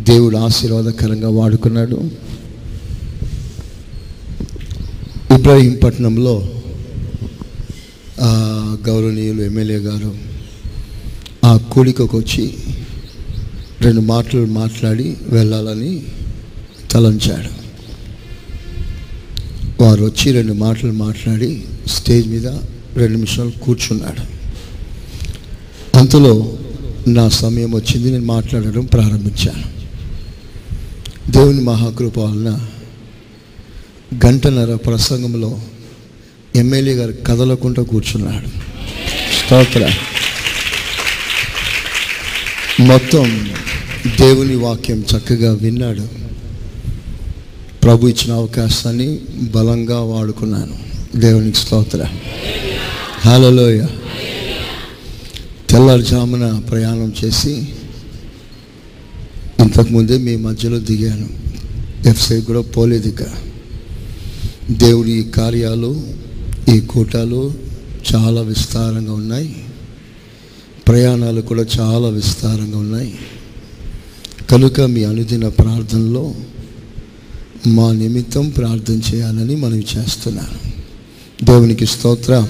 [0.00, 2.10] దేవుడు ఆశీర్వాదకరంగా వాడుకున్నాడు.
[5.34, 6.48] ఇబ్రాహీంపట్నంలో
[8.20, 8.30] ఆ
[8.86, 10.14] గౌరవనీయులు ఎమ్మెల్యే గారు
[11.44, 12.58] ఆ కూడికకు వచ్చి
[13.80, 16.02] రెండు మాటలు మాట్లాడి వెళ్ళాలని
[16.90, 17.60] తలంచాడు.
[19.82, 22.46] వారు వచ్చి రెండు మాటలు మాట్లాడి స్టేజ్ మీద
[22.96, 24.40] రెండు నిమిషాలు కూర్చున్నాడు.
[25.96, 26.58] అంతలో
[27.08, 29.79] నా సమయం వచ్చింది నేను మాట్లాడడం ప్రారంభించాను.
[31.28, 32.66] దేవుని మహాకృప వలన
[34.26, 35.60] గంటన్నర ప్రసంగంలో
[36.56, 38.46] ఎమ్మెల్యే గారు కదలకుండా కూర్చున్నాడు.
[39.32, 39.94] స్తోత్ర.
[42.80, 43.50] మొత్తం
[44.20, 46.08] దేవుని వాక్యం చక్కగా విన్నాడు.
[47.82, 50.78] ప్రభు ఇచ్చిన అవకాశాన్ని బలంగా వాడుకున్నాను.
[51.16, 52.06] దేవునికి స్తోత్ర.
[53.20, 53.86] హలోయ
[55.70, 57.68] తెల్లారుజామున ప్రయాణం చేసి
[59.70, 61.28] ఇంతకుముందే మీ మధ్యలో దిగాను.
[62.08, 63.22] ఎఫ్సై కూడా పోలేదు ఇక.
[64.70, 66.02] దేవుడి ఈ కార్యాలు
[66.74, 67.54] ఈ కూటాలు
[68.14, 69.56] చాలా విస్తారంగా ఉన్నాయి.
[70.88, 73.18] ప్రయాణాలు కూడా చాలా విస్తారంగా ఉన్నాయి.
[74.50, 76.34] కనుక మీ అనుదిన ప్రార్థనలో
[77.66, 80.72] మా నిమిత్తం ప్రార్థన చేయాలని మనం చేస్తున్నాను.
[81.44, 82.48] దేవునికి స్తోత్ర.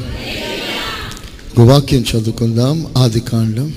[1.59, 3.73] వాక్యం చదువుకుందాం ఆది కాండం.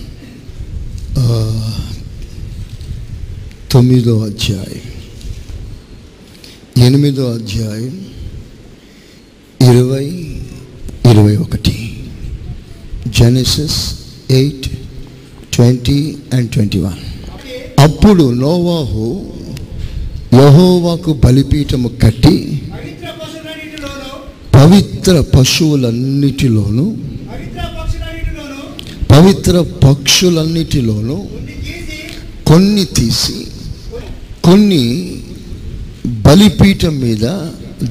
[3.73, 4.81] తొమ్మిదో అధ్యాయం.
[6.85, 8.05] ఎనిమిదో అధ్యాయం
[9.61, 10.05] ఇరవై
[11.11, 12.03] ఇరవై ఒకటి.
[13.07, 13.99] Genesis
[14.31, 14.69] eight
[15.53, 17.01] twenty and twenty one.
[17.79, 19.33] అప్పుడు నోవాహు
[20.33, 22.61] యహోవాకు బలిపీఠము కట్టి
[24.53, 26.97] పవిత్ర పశువులన్నిటిలోను
[27.29, 28.63] పవిత్ర పశువులన్నిటిలోను
[29.11, 31.27] పవిత్ర పక్షులన్నిటిలోను
[32.47, 33.42] కొన్ని తీసి
[34.43, 35.15] కొన్ని
[36.05, 37.25] బలిపీఠం మీద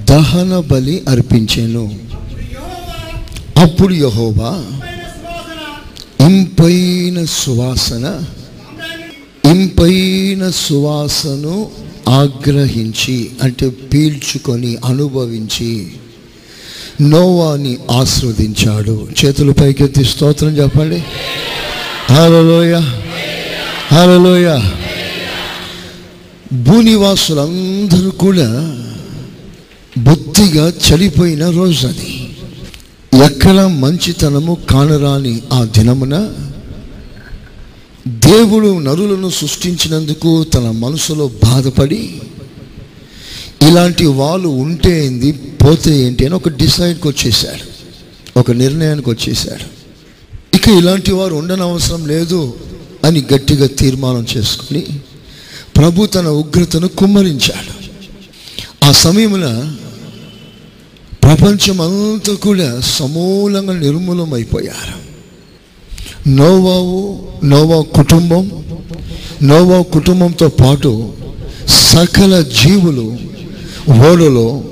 [0.04, 1.84] దహన బలి అర్పించాను.
[3.56, 4.52] అప్పుడు యహోవా
[6.26, 8.06] ఇంపైన సువాసన
[9.44, 11.70] ఇంపైన సువాసను
[12.08, 15.86] ఆగ్రహించి అంటే పీల్చుకొని అనుభవించి
[17.00, 19.08] నోవాని ఆస్వాదించాడు.
[19.18, 21.02] చేతులు పైకెత్తి స్తోత్రం చెప్పండి.
[22.10, 22.74] హలోయ
[23.92, 24.48] హలోయ
[26.66, 28.48] భూనివాసులందరూ కూడా
[29.98, 32.12] బుద్ధిగా చనిపోయిన రోజు అది.
[33.24, 36.16] ఎక్కడ మంచితనము కానరాని ఆ దినమున
[38.26, 42.00] దేవుడు నరులను సృష్టించినందుకు తన మనసులో బాధపడి
[43.62, 45.30] ఇలాంటి వాళ్ళు ఉంటే ఏంది
[45.62, 47.64] పోతే ఏంటి అని ఒక డిసైడ్కి వచ్చేసాడు
[48.36, 49.66] ఒక నిర్ణయానికి వచ్చేసాడు
[50.54, 52.40] ఇక ఇలాంటి వారు ఉండనవసరం లేదు
[53.04, 54.82] అని గట్టిగా తీర్మానం చేసుకుని
[55.82, 57.72] ప్రభు తన ఉగ్రతను కుమ్మరించాడు.
[58.84, 59.64] ఆ సమయంలో
[61.22, 64.98] ప్రపంచం అంతా కూడా సమూలంగా నిర్మూలమైపోయారు.
[66.28, 68.64] నోవావు నోవా కుటుంబం
[69.42, 71.12] నోవా కుటుంబంతో పాటు
[71.68, 73.16] సకల జీవులు
[74.08, 74.64] ఓడలో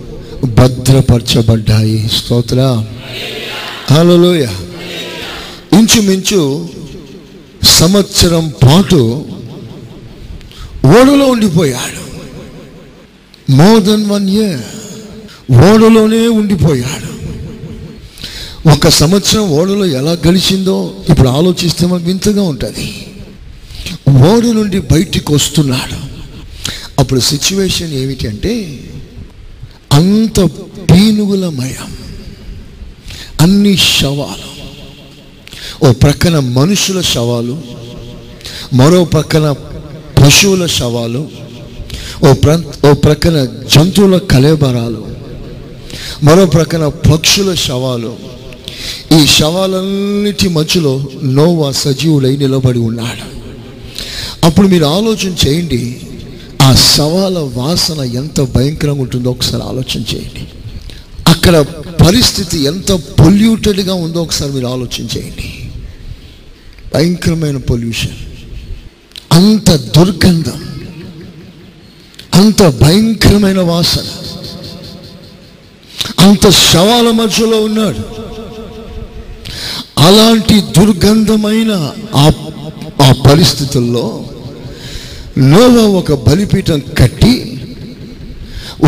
[0.45, 2.11] భద్రపరచబడ్డాయి.
[2.17, 2.85] స్తోత్ర.
[3.91, 4.47] హలోయ
[5.73, 6.69] ఇంచుమించు
[7.65, 9.25] సంవత్సరం పాటు
[10.87, 12.01] ఓడలో ఉండిపోయాడు.
[13.53, 14.61] మోర్ దెన్ వన్ ఇయర్
[15.53, 17.11] ఓడలోనే ఉండిపోయాడు.
[18.71, 23.07] ఒక సంవత్సరం ఓడలో ఎలా గడిచిందో ఇప్పుడు ఆలోచిస్తే మనకు వింతగా ఉంటుంది.
[24.11, 26.11] ఓడ నుండి బయటికి వస్తున్నాడు.
[27.01, 28.81] అప్పుడు సిచ్యువేషన్ ఏమిటి అంటే
[29.93, 30.41] అంత
[30.91, 31.97] పీనుగులమయం
[33.41, 34.51] అన్ని శవాలు.
[35.87, 37.63] ఓ ప్రక్కన మనుషుల శవాలు
[38.75, 39.55] మరో ప్రక్కన
[40.21, 41.29] పశువుల శవాలు
[42.29, 45.11] ఓ ప్ర ఓ ప్రక్కన జంతువుల కలేబరాలు
[46.25, 48.17] మరో ప్రక్కన పక్షుల శవాలు.
[49.21, 53.27] ఈ శవాలన్నిటి మధ్యలో నోవా సజీవుడై నిలబడి ఉన్నాడు.
[54.47, 55.97] అప్పుడు మీరు ఆలోచన చేయండి
[56.63, 60.45] ఆ శవాల వాసన ఎంత భయంకరంగా ఉంటుందో ఒకసారి ఆలోచన చేయండి.
[61.29, 61.65] అక్కడ
[62.07, 65.49] పరిస్థితి ఎంత పొల్యూటెడ్గా ఉందో ఒకసారి మీరు ఆలోచన చేయండి.
[66.95, 68.17] భయంకరమైన పొల్యూషన్
[69.31, 70.61] అంత దుర్గంధం
[72.35, 74.07] అంత భయంకరమైన వాసన
[76.19, 77.99] అంత శవాల మధ్యలో ఉన్నాడు.
[79.99, 81.73] అలాంటి దుర్గంధమైన
[82.15, 82.31] ఆ
[83.03, 84.25] ఆ పరిస్థితుల్లో
[85.39, 87.61] నోవా ఒక బలిపీఠం కట్టి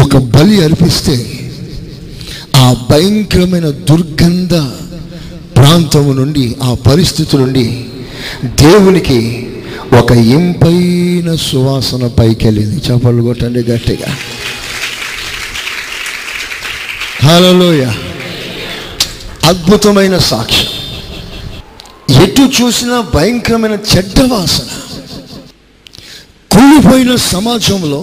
[0.03, 1.17] ఒక బలి అర్పిస్తే
[2.56, 4.55] ఆ భయంకరమైన దుర్గంధ
[5.56, 7.87] ప్రాంతము నుండి ఆ పరిస్థితి నుండి
[8.44, 9.19] దేవునికి
[9.99, 14.17] ఒక ఇంపైన సువాసన పైకి వెళ్ళింది చేపలు కొట్టండి గట్టిగా.
[17.25, 17.93] హలోయ
[19.44, 20.67] అద్భుతమైన సాక్ష్యం.
[22.23, 24.65] ఎటు చూసినా భయంకరమైన చెడ్డ వాసన.
[26.53, 28.00] కుళ్ళిపోయిన సమాజంలో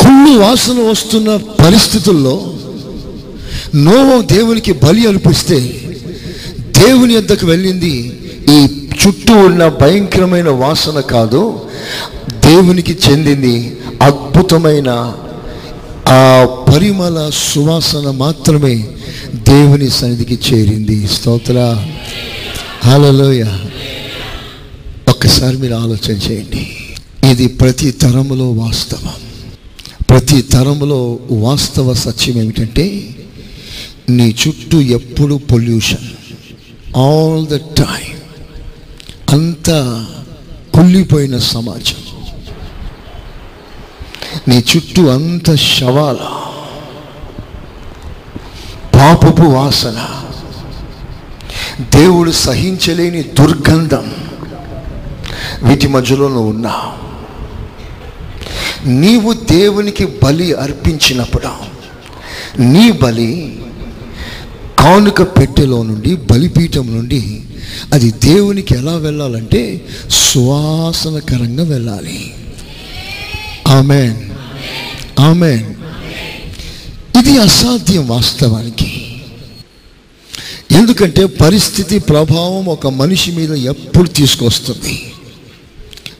[0.00, 2.54] కుళ్ళు వాసన వస్తున్న పరిస్థితుల్లో
[3.74, 5.60] నోవో దేవునికి బలి అర్పిస్తే
[6.60, 8.20] దేవుని యొద్దకు వెళ్ళింది
[8.50, 11.68] ఈ చుట్టూ ఉన్న భయంకరమైన వాసన కాదు
[12.30, 15.14] దేవునికి చెందింది అద్భుతమైన
[16.08, 18.88] ఆ పరిమళ సువాసన మాత్రమే
[19.34, 21.08] దేవుని సన్నిధికి చేరింది.
[21.08, 21.88] స్తోత్ర.
[22.84, 23.44] హలోయ
[25.08, 26.70] ఒక్కసారి మీరు ఆలోచన చేయండి.
[27.30, 29.12] ఇది ప్రతి తరములో వాస్తవం.
[30.10, 33.08] ప్రతి తరములో వాస్తవ సత్యం ఏమిటంటే
[34.08, 36.08] నీ చుట్టూ ఎప్పుడు పొల్యూషన్.
[36.96, 38.15] ఆల్ ద టైం
[39.30, 39.70] అంత
[40.74, 41.94] కుళ్ళిపోయిన సమాజం.
[44.48, 46.16] నీ చుట్టూ అంత శవాల
[48.96, 50.08] పాపపు వాసన
[51.80, 54.12] దేవుడు సహించలేని దుర్గంధం
[55.62, 56.52] వీటి మధ్యలో నువ్వు
[58.88, 61.48] నీవు దేవునికి బలి అర్పించినప్పుడు
[62.62, 63.60] నీ బలి
[64.78, 67.42] కానుక పెట్టెలో నుండి బలిపీఠం నుండి
[67.92, 72.34] అది దేవునికి ఎలా వెళ్ళాలంటే సువాసనకరంగా వెళ్ళాలి.
[73.68, 74.16] ఆమెన్.
[75.20, 75.74] ఆమెన్.
[77.18, 79.02] ఇది అసాధ్యం వాస్తవానికి.
[80.72, 85.12] ఎందుకంటే పరిస్థితి ప్రభావం ఒక మనిషి మీద ఎప్పుడు తీసుకొస్తుంది.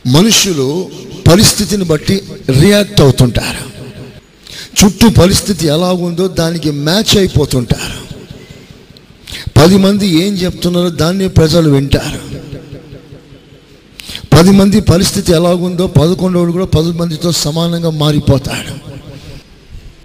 [0.07, 0.91] మనుషులు
[1.29, 2.23] పరిస్థితిని బట్టి
[2.61, 3.77] రియాక్ట్ అవుతుంటారు.
[4.85, 8.06] చుట్టూ పరిస్థితి ఎలా ఉందో దానికి మ్యాచ్ అయిపోతుంటారు.
[9.56, 12.37] పది మంది ఏం చెప్తున్నారో దాన్ని ప్రజలు వింటారు.
[14.37, 18.75] పది మంది పరిస్థితి ఎలాగుందో పదకొండవడు కూడా పది మందితో సమానంగా మారిపోతాడు.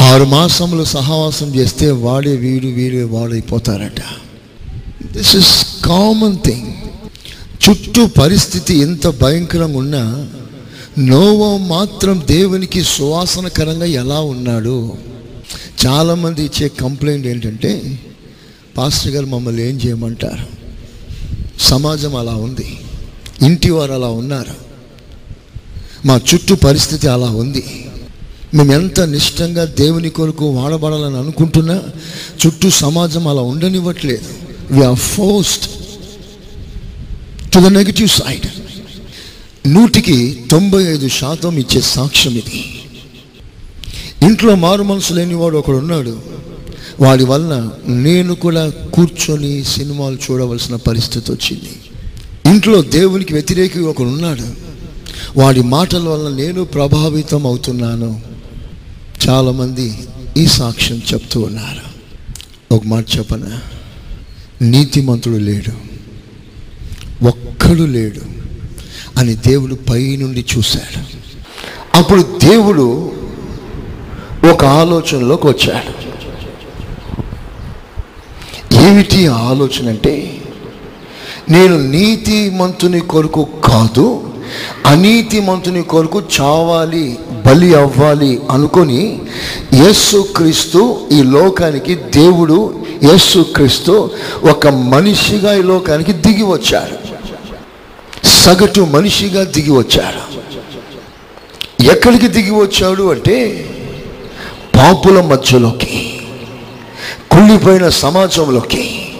[0.03, 4.01] ఆరు మాసములు సహవాసం చేస్తే వాడే వీడు వీడే వాడైపోతారట.
[5.11, 6.67] దిస్ ఇస్ కామన్ థింగ్
[7.63, 10.27] చుట్టూ పరిస్థితి ఎంత భయంకరంగా ఉన్నా
[10.99, 14.93] నోవో మాత్రం దేవునికి సువాసనకరంగా ఎలా ఉన్నాడు?
[15.85, 17.99] చాలామంది ఇచ్చే కంప్లైంట్ ఏంటంటే
[18.77, 20.45] పాస్టర్ గారు మమ్మల్ని ఏం చేయమంటారు?
[21.59, 22.77] సమాజం అలా ఉంది.
[23.41, 24.53] ఇంటి వారు అలా ఉన్నారు.
[26.07, 27.85] మా చుట్టూ పరిస్థితి అలా ఉంది.
[28.53, 31.81] మేము ఎంత నిష్టంగా దేవుని కొరకు వాడబడాలని అనుకుంటున్నా
[32.45, 34.25] చుట్టూ సమాజం అలా ఉండనివ్వట్లేదు.
[34.71, 35.65] We are forced
[37.53, 38.45] to the negative side
[39.67, 42.81] నూటికి తొంభై ఐదు శాతం ఇచ్చే సాక్ష్యం ఇది.
[44.21, 46.40] ఇంట్లో మారు మనసు లేనివాడు ఒకడు ఉన్నాడు
[47.01, 51.69] వాడి వలన నేను కూడా కూర్చొని సినిమాలు చూడవలసిన పరిస్థితి వచ్చింది.
[52.45, 54.43] ఇంట్లో దేవునికి వ్యతిరేకి ఒకడు ఉన్నాడు.
[55.39, 58.21] వాడి మాటల వలన నేను ప్రభావితం అవుతున్నాను.
[59.29, 59.99] చాలామంది
[60.37, 61.91] ఈ సాక్ష్యం చెప్తూ ఉన్నారు.
[62.75, 63.59] ఒక మాట చెప్పనా?
[64.61, 65.91] నీతిమంతుడు లేడు.
[67.25, 68.21] ఒక్కడు లేడు
[69.17, 71.01] అని దేవుడు పై నుండి చూశాడు.
[71.97, 73.11] అప్పుడు దేవుడు
[74.51, 76.10] ఒక ఆలోచనలోకి వచ్చాడు.
[78.85, 80.15] ఏమిటి ఆలోచన అంటే
[81.49, 84.05] నేను నీతి మంతుని కొరకు కాదు
[84.85, 89.01] అనీతి మంతుని కొరకు చావాలి బలి అవ్వాలి అనుకొని
[89.73, 92.57] యేసుక్రీస్తు ఈ లోకానికి దేవుడు
[93.03, 93.93] యేసుక్రీస్తు
[94.51, 96.97] ఒక మనిషిగా ఈ లోకానికి దిగి వచ్చాడు
[98.23, 100.21] సగటు మనిషిగా దిగి వచ్చాడు
[101.83, 103.37] ఎక్కడికి దిగి వచ్చాడు అంటే
[104.75, 106.10] పాపుల మధ్యలోకి.
[107.31, 109.13] కుళ్ళిపోయిన సమాజంలోకి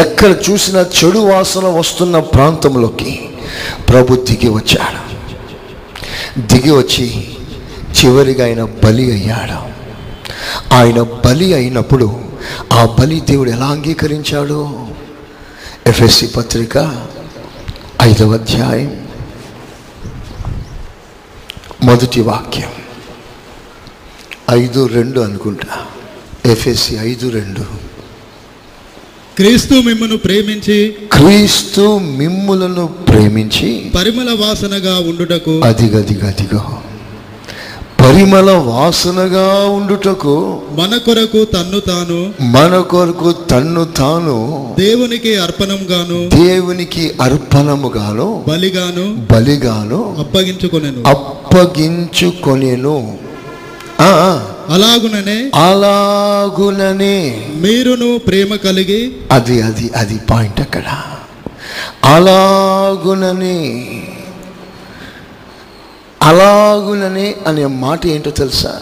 [0.00, 3.28] ఎక్కడ చూసినా చెడు వాసన వస్తున్న ప్రాంతంలోకి
[3.88, 5.14] ప్రభు దిగి వచ్చాడు.
[6.40, 7.36] దిగి వచ్చి
[8.00, 9.74] చివరిగా ఆయన బలి అయ్యాడు.
[10.74, 12.20] ఆయన బలి అయినప్పుడు
[12.72, 14.86] ఆ బలి దేవుడు ఎలా అంగీకరించాడు?
[15.86, 17.06] ఎఫ్ఎస్సి పత్రిక
[18.02, 19.08] ఐదవ అధ్యాయం
[21.82, 22.70] మొదటి వాక్యం.
[24.50, 25.86] ఐదు రెండు అనుకుంటా.
[26.46, 27.94] ఎఫ్ఎస్సి ఐదు రెండు.
[29.36, 36.78] క్రీస్తు మిమ్మను ప్రేమించి క్రీస్తు మిమ్ములను ప్రేమించి పరిమళ వాసనగా ఉండుటకు అదిగదిగ అదిగో
[38.00, 48.44] పరిమళ వాసనగా ఉండుటకు మన కొరకు తన్ను తాను మన కొరకు తన్ను తాను దేవునికి అర్పణంగాను దేవునికి అర్పణముగాను
[48.48, 51.08] బలిగాను బలిగాను అప్పగించుకొనెను.
[51.08, 53.18] అప్పగించుకొనేను.
[54.00, 54.33] ఆ,
[54.68, 60.84] అలాగుననే అలాగుననే మీరును ప్రేమ కలిగి అది అది అది పాయింట్ అక్కడ.
[62.04, 63.58] అలాగునని
[66.22, 68.80] అలాగునని అనే మాట ఏంటో తెలుసా?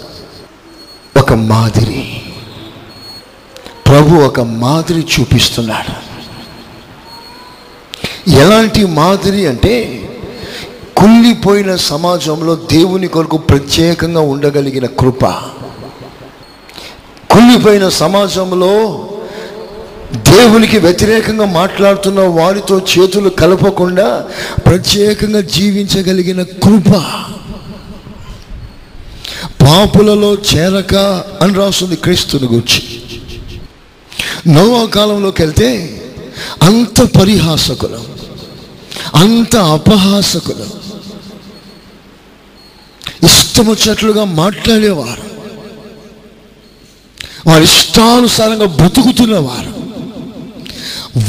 [1.16, 2.22] ఒక మాదిరి.
[3.86, 6.12] ప్రభు ఒక మాదిరి చూపిస్తున్నాడు.
[8.30, 9.98] ఎలాంటి మాదిరి అంటే
[10.96, 15.24] కుళ్ళిపోయిన సమాజంలో దేవుని కొరకు ప్రత్యేకంగా ఉండగలిగిన కృప.
[17.32, 19.08] కుళ్ళిపోయిన సమాజంలో
[20.16, 24.24] దేవునికి వ్యతిరేకంగా మాట్లాడుతున్న వారితో చేతులు కలపకుండా
[24.66, 26.90] ప్రత్యేకంగా జీవించగలిగిన కృప.
[29.62, 30.94] పాపులలో చేరక
[31.40, 33.02] అని రాస్తుంది క్రీస్తుని గురించి.
[34.54, 36.00] నోవా కాలంలోకి వెళ్తే
[36.62, 38.00] అంత పరిహాసకులు
[39.14, 40.82] అంత అపహాసకులు
[43.26, 45.31] ఇష్టం వచ్చినట్లుగా మాట్లాడేవారు.
[47.46, 49.82] వారి ఇష్టానుసారంగా బ్రతుకుతున్నవారు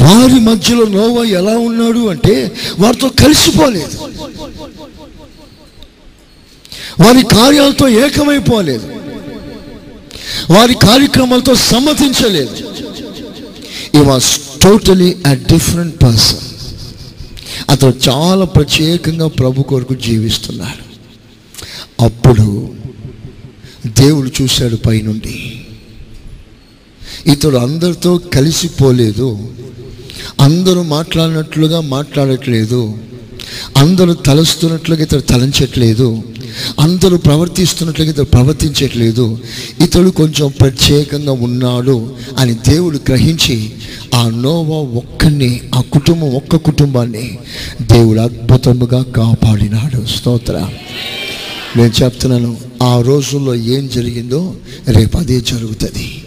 [0.04, 3.98] వారి మధ్యలో నోవా ఎలా ఉన్నాడు అంటే వారితో కలిసిపోలేదు.
[7.04, 8.88] వారి కార్యాలతో ఏకమైపోలేదు.
[10.54, 12.58] వారి కార్యక్రమాలతో సమ్మతించలేదు.
[13.96, 16.38] He was totally a different person
[17.70, 20.94] అతను చాలా ప్రత్యేకంగా ప్రభు కొరకు జీవిస్తున్నాడు.
[22.04, 22.74] అప్పుడు
[23.88, 25.63] దేవుడు చూశాడు పైనుండి.
[27.28, 29.48] ఇతడు అందరితో కలిసిపోలేదు
[30.40, 32.98] అందరూ మాట్లాడినట్లుగా మాట్లాడట్లేదు.
[33.78, 36.24] అందరూ తలస్తున్నట్లుగా ఇతడు తలంచట్లేదు.
[36.80, 39.38] అందరూ ప్రవర్తిస్తున్నట్లుగా ఇతడు ప్రవర్తించట్లేదు.
[39.80, 43.74] ఇతడు కొంచెం ప్రత్యేకంగా ఉన్నాడు అని దేవుడు గ్రహించి
[44.16, 47.40] ఆ నోవా ఒక్కడిని ఆ కుటుంబం ఒక్క కుటుంబాన్ని
[47.82, 50.06] దేవుడు అద్భుతముగా కాపాడినాడు.
[50.06, 50.70] స్తోత్ర.
[51.76, 54.54] నేను చెప్తున్నాను ఆ రోజుల్లో ఏం జరిగిందో
[54.88, 56.24] రేపు అదే జరుగుతుంది.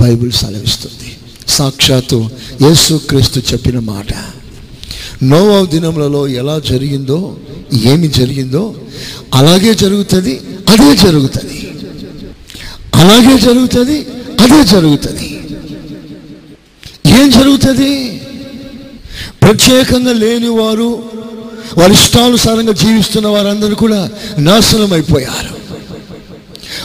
[0.00, 1.16] బైబిల్ సెలవిస్తుంది.
[1.48, 2.28] సాక్షాత్తు
[2.62, 4.12] యేసుక్రీస్తు చెప్పిన మాట.
[5.22, 7.36] నోవా దినములలో ఎలా జరిగిందో
[7.92, 8.74] ఏమి జరిగిందో
[9.34, 11.58] అలాగే జరుగుతుంది అదే జరుగుతుంది.
[12.94, 13.98] అలాగే జరుగుతుంది
[14.40, 15.28] అదే జరుగుతుంది.
[17.18, 17.92] ఏం జరుగుతుంది?
[19.42, 20.90] ప్రత్యేకంగా లేని వారు
[21.78, 25.59] వారి ఇష్టానుసారంగా జీవిస్తున్న వారందరూ కూడా నాశనం అయిపోయారు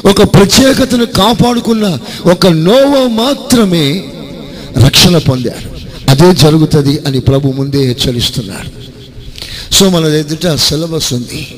[0.05, 4.05] ఒక ప్రత్యేకతను కాపాడుకున్న ఒక నోవ మాత్రమే
[4.85, 5.75] రక్షణ పొందారు.
[6.09, 8.69] అదే జరుగుతుంది అని ప్రభు ముందే హెచ్చరిస్తున్నారు.
[9.73, 11.55] సో మన ఎదుట సిలబస్ ఉంది.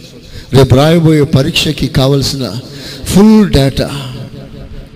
[0.53, 2.51] రేపు రాయబోయే పరీక్షకి కావలసిన
[3.06, 4.13] ఫుల్ డేటా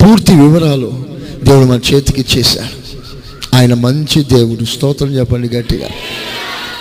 [0.01, 1.05] పూర్తి వివరాలు
[1.43, 2.81] దేవుడు మన చేతికి ఇచ్చేశాడు
[3.55, 4.65] ఆయన మంచి దేవుడు.
[4.65, 5.87] స్తోత్రం చెప్పండి గట్టిగా.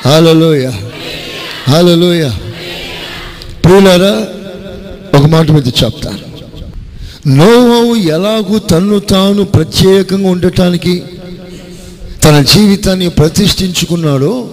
[0.07, 0.71] హలోయ
[1.69, 2.31] హలోయ
[3.65, 4.27] ప్రియులారా
[5.19, 6.30] ఒక మాట మీద చెప్తాను.
[7.27, 11.03] నోవావు ఎలాగూ తన్ను తాను ప్రత్యేకంగా ఉండటానికి
[12.25, 14.49] తన జీవితాన్ని ప్రతిష్ఠించుకున్నాడో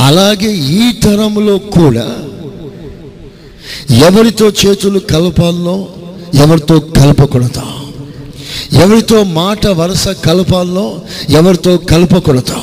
[0.00, 2.06] అలాగే ఈ తరంలో కూడా
[3.90, 5.88] ఎవరితో చేతులు కలపాలనో
[6.34, 7.62] ఎవరితో కలపకూడదు?
[8.76, 12.54] ఎవరితో మాట వరుస కలపాలనో ఎవరితో కలపకూడదు?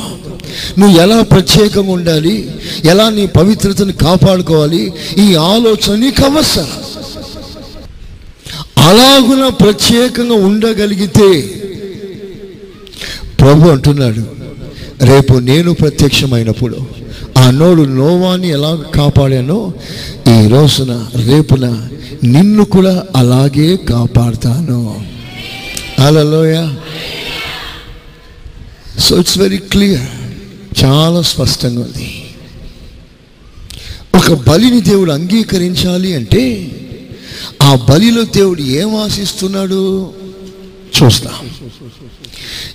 [0.79, 2.51] నువ్వు ఎలా ప్రత్యేకంగా ఉండాలి?
[2.85, 4.93] ఎలా నీ పవిత్రతను కాపాడుకోవాలి?
[5.17, 6.84] ఈ ఆలోచన నీకు అవసరం.
[8.85, 11.29] అలాగున ప్రత్యేకంగా ఉండగలిగితే
[13.39, 14.23] ప్రభు అంటున్నాడు
[15.05, 16.77] రేపు నేను ప్రత్యక్షమైనప్పుడు
[17.37, 19.73] ఆ నోడు నోవాన్ని ఎలా కాపాడానో
[20.27, 21.87] ఈ రోజున రేపున
[22.23, 25.05] నిన్ను కూడా అలాగే కాపాడుతాను.
[25.99, 26.55] అలలోయ
[28.99, 30.07] సో ఇట్స్ వెరీ క్లియర్
[30.83, 32.23] చాలా స్పష్టంగా ఉంది.
[34.15, 36.43] ఒక బలిని దేవుడు అంగీకరించాలి అంటే
[37.65, 40.13] ఆ బలిలో దేవుడు ఏం ఆశిస్తున్నాడు?
[40.95, 41.49] చూస్తాం.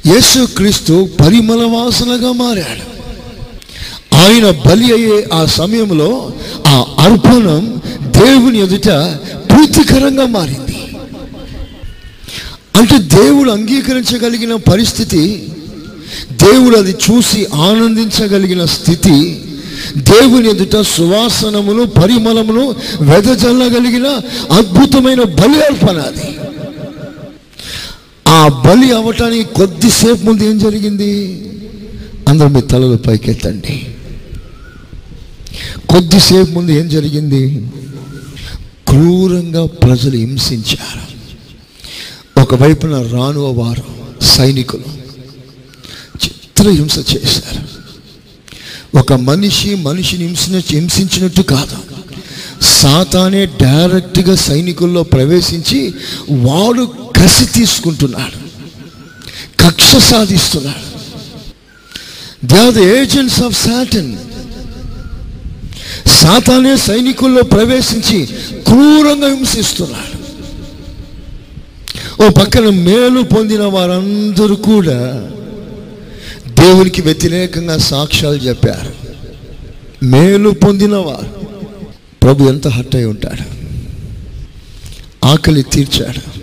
[0.07, 3.01] యేసుక్రీస్తు పరిమళ వాసనగా మారాడు.
[4.17, 6.31] ఆయన బలి అయ్యే ఆ సమయంలో
[6.67, 8.89] ఆ అర్పణం దేవుని ఎదుట
[9.51, 10.77] ప్రీతికరంగా మారింది.
[12.77, 15.49] అంటే దేవుడు అంగీకరించగలిగిన పరిస్థితి
[16.33, 19.45] దేవుడు అది చూసి ఆనందించగలిగిన స్థితి
[19.97, 24.07] దేవుని ఎదుట సువాసనమును పరిమళమును వెదజల్లగలిగిన
[24.53, 26.37] అద్భుతమైన బలి అర్పణ అది.
[28.29, 31.43] ఆ బలి అవ్వటానికి కొద్దిసేపు ముందు ఏం జరిగింది?
[32.29, 33.95] అందరూ మీ తలలు పైకెత్తండి.
[35.91, 37.67] కొద్దిసేపు ముందు ఏం జరిగింది?
[38.89, 41.11] క్రూరంగా ప్రజలు హింసించారు.
[42.41, 43.83] ఒకవైపున రానువారు
[44.25, 45.01] సైనికులు సైనికులు
[46.25, 47.80] చిత్రహింస చేశారు.
[48.99, 51.77] ఒక మనిషి మనిషిని హింసిన హింసించినట్టు కాదు.
[52.63, 55.95] సాతానే డైరెక్ట్గా సైనికుల్లో ప్రవేశించి
[56.31, 58.51] వాడు కసి తీసుకుంటున్నాడు.
[59.63, 61.01] కక్ష సాధిస్తున్నాడు.
[62.47, 64.17] They are the agents of Satan.
[66.07, 68.27] సాతానే సైనికుల్లో ప్రవేశించి
[68.67, 70.21] క్రూరంగా హింసిస్తున్నాడు.
[72.23, 75.31] ఓ పక్కన మేలు పొందిన వారందరూ కూడా
[76.61, 78.93] దేవునికి వ్యతిరేకంగా సాక్ష్యాలు చెప్పారు.
[80.05, 81.47] మేలు పొందినవారు
[82.23, 83.61] ప్రభు ఎంత హట్ అయి ఉంటాడు.
[85.27, 86.41] ఆకలి తీర్చాడు.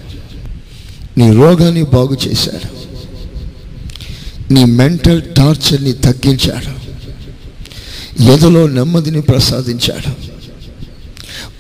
[1.20, 2.78] నీ రోగాన్ని బాగు చేశాడు.
[4.54, 6.88] నీ మెంటల్ టార్చర్ని తగ్గించాడు.
[8.22, 10.28] ఎదలో నెమ్మదిని ప్రసాదించాడు.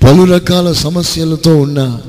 [0.03, 1.99] పలు రకాల సమస్యలతో ఉన్న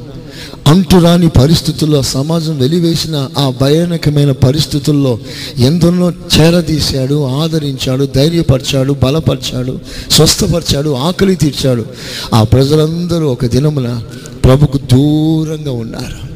[0.69, 5.19] అంటురాని పరిస్థితుల్లో సమాజం వెలివేసిన ఆ భయానకమైన పరిస్థితుల్లో
[5.57, 11.87] ఎందరినో చేరదీశాడు ఆదరించాడు ధైర్యపరిచాడు బలపరిచాడు స్వస్థపరిచాడు ఆకలి తీర్చాడు.
[12.35, 14.03] ఆ ప్రజలందరూ ఒక దినమున
[14.45, 16.29] ప్రభుకు దూరంగా ఉన్నారు.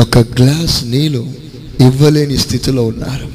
[0.00, 1.26] ఒక గ్లాస్ నీళ్ళు
[1.80, 3.28] ఇవ్వలేని స్థితిలో ఉన్నారు.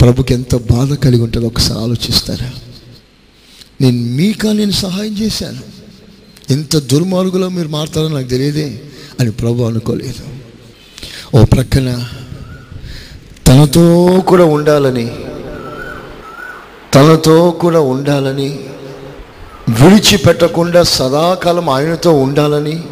[0.00, 2.50] ప్రభుకి ఎంత బాధ కలిగి ఉంటుందో ఒకసారి ఆలోచిస్తారా?
[3.80, 5.81] నేను మీకా నేను సహాయం చేశాను.
[6.50, 8.82] ఎంత దుర్మార్గులో మీరు మారుతారో నాకు తెలియదే
[9.20, 10.22] అని ప్రభు అనుకోలేదు.
[11.36, 12.04] ఓ ప్రక్కన
[13.46, 15.12] తనతో కూడా ఉండాలని
[16.94, 18.60] తనతో కూడా ఉండాలని
[19.68, 22.84] విడిచిపెట్టకుండా సదాకాలం ఆయనతో ఉండాలని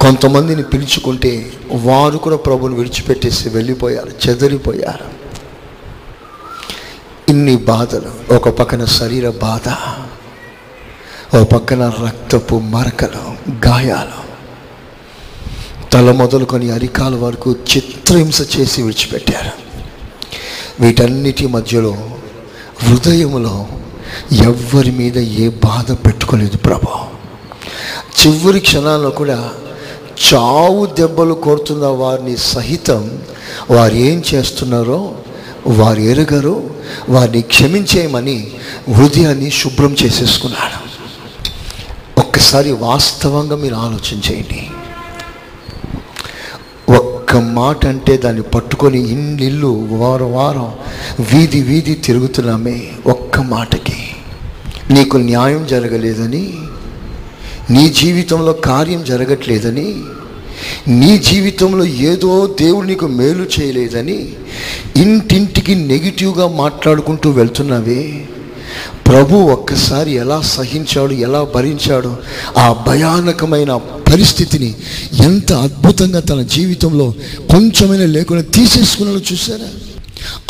[0.00, 5.14] కొంతమందిని పిలుచుకుంటే వారు కూడా ప్రభుని విడిచిపెట్టేసి వెళ్ళిపోయారు చెదరిపోయారు.
[7.28, 9.68] ఇన్ని బాధలు ఒక పక్కన శరీర బాధ.
[11.36, 13.22] ఓ పక్కన రక్తపు మరకలు
[13.66, 14.18] గాయాలు.
[15.90, 19.50] తల మొదలుకొని అరికాల వరకు చిత్రహింస చేసి విడిచిపెట్టారు.
[20.80, 21.96] వీటన్నిటి మధ్యలో
[22.82, 23.66] హృదయంలో
[24.32, 27.08] ఎవ్వరి మీద ఏ బాధ పెట్టుకోలేదు ప్రభా.
[28.20, 29.50] చివరి క్షణాల్లో కూడా
[30.34, 33.18] చావు దెబ్బలు కొడుతున్న వారిని సహితం
[33.70, 35.14] వారు ఏం చేస్తున్నారో
[35.66, 36.70] వారు ఎరగరు
[37.08, 38.52] వారిని క్షమించేయమని
[38.94, 40.83] హృదయాన్ని శుభ్రం చేసేసుకున్నాడు.
[42.44, 44.58] ఒక్కసారి వాస్తవంగా మీరు ఆలోచన చేయండి
[46.94, 50.68] ఒక్క మాట అంటే దాన్ని పట్టుకొని ఇన్నిల్లు వారం వారం
[51.20, 54.14] వీధి వీధి తిరుగుతున్నామే ఒక్క మాటకి.
[54.90, 56.44] నీకు న్యాయం జరగలేదని
[57.70, 59.88] నీ జీవితంలో కార్యం జరగట్లేదని
[60.88, 64.20] నీ జీవితంలో ఏదో దేవుడు నీకు మేలు చేయలేదని
[64.96, 68.02] ఇంటింటికి నెగిటివ్గా మాట్లాడుకుంటూ వెళ్తున్నావే
[69.06, 72.16] ప్రభు ఒక్కసారి ఎలా సహించాడు ఎలా భరించాడు
[72.58, 73.76] ఆ భయానకమైన
[74.12, 74.74] పరిస్థితిని
[75.24, 77.14] ఎంత అద్భుతంగా తన జీవితంలో
[77.50, 79.68] కొంచెమైనా లేకుండా తీసేసుకున్నాడో చూసారా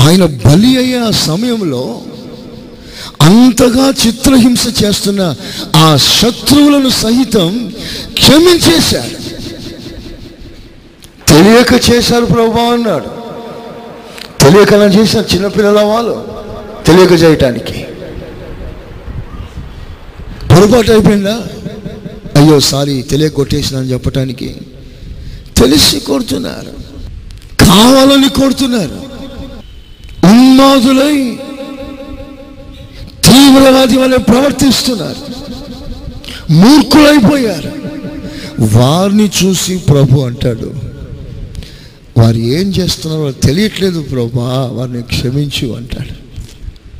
[0.07, 2.01] ఆయన బలి అయ్యే ఆ సమయంలో
[3.23, 5.35] అంతగా చిత్రహింస చేస్తున్న
[5.77, 7.73] ఆ శత్రువులను సహితం
[8.13, 9.25] క్షమించేశాడు.
[11.29, 13.07] తెలియక చేశారు ప్రభా అన్నాడు.
[14.45, 16.25] తెలియక చేశారు చిన్నపిల్లల వాళ్ళు.
[16.87, 17.87] తెలియక చేయటానికి.
[20.55, 21.47] పొరపాటు అయిపోయిందా
[22.37, 24.55] అయ్యో సారీ తెలియ కొట్టేసిన అని చెప్పటానికి.
[25.57, 26.73] తెలిసి కొడుతున్నారు
[27.65, 29.03] కావాలని కొడుతున్నారు
[30.25, 31.39] ఉన్మాదులై
[33.25, 35.35] తీవ్రవాది వలె ప్రవర్తిస్తున్నారు.
[36.53, 37.73] మూర్ఖులైపోయారు.
[38.77, 40.75] వారిని చూసి ప్రభు అంటాడు
[42.19, 46.24] వారు ఏం చేస్తున్నారో తెలియట్లేదు ప్రభా వారిని క్షమించు అంటాడు.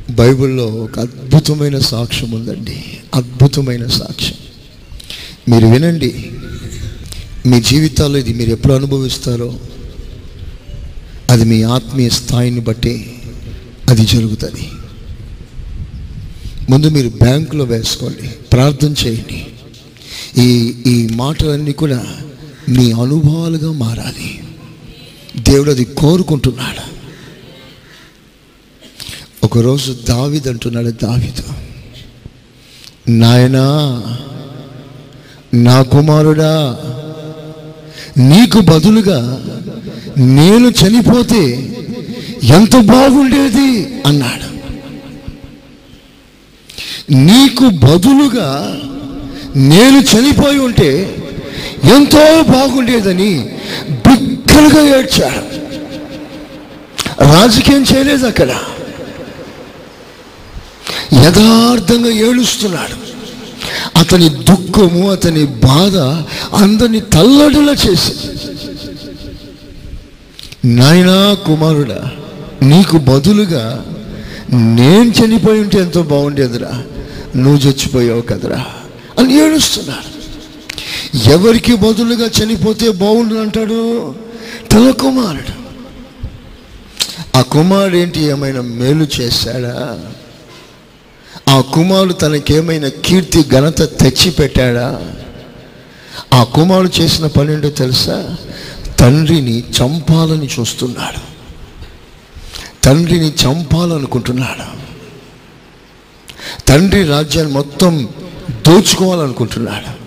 [0.09, 2.83] బైబిల్లో ఒక అద్భుతమైన సాక్ష్యం ఉందండి.
[3.13, 4.37] అద్భుతమైన సాక్ష్యం.
[5.53, 6.31] మీరు వినండి.
[7.45, 9.59] మీ జీవితాల్లో ఇది మీరు ఎప్పుడు అనుభవిస్తారో
[11.29, 13.15] అది మీ ఆత్మీయ స్థాయిని బట్టి
[13.89, 14.69] అది జరుగుతుంది.
[16.69, 18.27] ముందు మీరు బ్యాంకులో వేసుకోండి.
[18.27, 19.47] ప్రార్థన చేయండి.
[20.41, 22.05] ఈ ఈ మాటలన్నీ కూడా
[22.69, 24.43] మీ అనుభవాలుగా మారాలి.
[25.37, 26.95] దేవుడు అది కోరుకుంటున్నాడు.
[29.45, 31.43] ఒకరోజు దావిద్ అంటున్నాడు దావిదు
[33.09, 33.65] నాయనా
[35.53, 36.53] నా కుమారుడా
[38.17, 39.19] నీకు బదులుగా
[40.17, 41.71] నేను చనిపోతే
[42.43, 44.01] ఎంత బాగుండేది?
[44.05, 44.47] అన్నాడు.
[47.13, 48.79] నీకు బదులుగా
[49.55, 51.15] నేను చనిపోయి ఉంటే
[51.95, 53.49] ఎంతో బాగుండేదని
[53.89, 55.43] బిగ్గరగా ఏడ్చాడు.
[57.23, 58.51] రాజకీయం చేయలేదు అక్కడ.
[61.15, 63.05] యథార్థంగా ఏడుస్తున్నాడు.
[63.99, 65.97] అతని దుఃఖము అతని బాధ
[66.63, 68.13] అందరిని తల్లడిలా చేసి
[70.65, 72.11] నాయనా కుమారుడా
[72.61, 73.85] నీకు బదులుగా
[74.53, 76.83] నేను చనిపోయి ఉంటే ఎంతో బాగుండేదిరా.
[77.35, 78.65] నువ్వు చచ్చిపోయావు కదరా
[79.19, 80.15] అని ఏడుస్తున్నాడు.
[81.29, 84.15] ఎవరికి బదులుగా చనిపోతే బాగుండు అంటాడు?
[84.71, 85.53] తన కుమారుడు.
[87.37, 88.21] ఆ కుమారుడు ఏంటి?
[88.23, 89.99] ఏమైనా మేలు చేశాడా?
[91.49, 95.13] ఆ కుమారుడు తనకేమైనా కీర్తి ఘనత తెచ్చిపెట్టాడా?
[96.33, 98.37] ఆ కుమారుడు చేసిన పని ఏంటో తెలుసా?
[98.99, 101.35] తండ్రిని చంపాలని చూస్తున్నాడు.
[102.83, 104.85] తండ్రిని చంపాలనుకుంటున్నాడు.
[106.67, 108.09] తండ్రి రాజ్యాన్ని మొత్తం
[108.51, 110.05] దోచుకోవాలనుకుంటున్నాడు.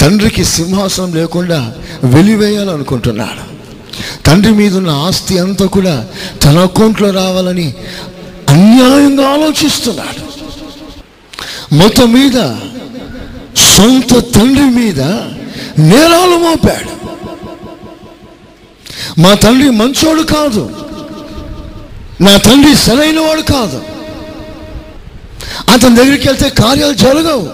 [0.00, 3.50] తండ్రికి సింహాసనం లేకుండా వెలివేయాలనుకుంటున్నాడు.
[4.26, 6.08] తండ్రి మీద ఉన్న ఆస్తి అంతా కూడా
[6.44, 7.74] తన అకౌంట్లో రావాలని
[8.50, 10.30] అన్యాయంగా ఆలోచిస్తున్నాడు.
[11.74, 12.56] మొత్తం మీద
[13.56, 15.00] సొంత తండ్రి మీద
[15.78, 17.00] నేరాలు మోపాడు.
[19.20, 20.86] మా తండ్రి మంచోడు కాదు.
[22.20, 23.82] నా తండ్రి సరైన వాడు కాదు.
[25.72, 27.50] అతని దగ్గరికి వెళ్తే కార్యాలు జరగవు.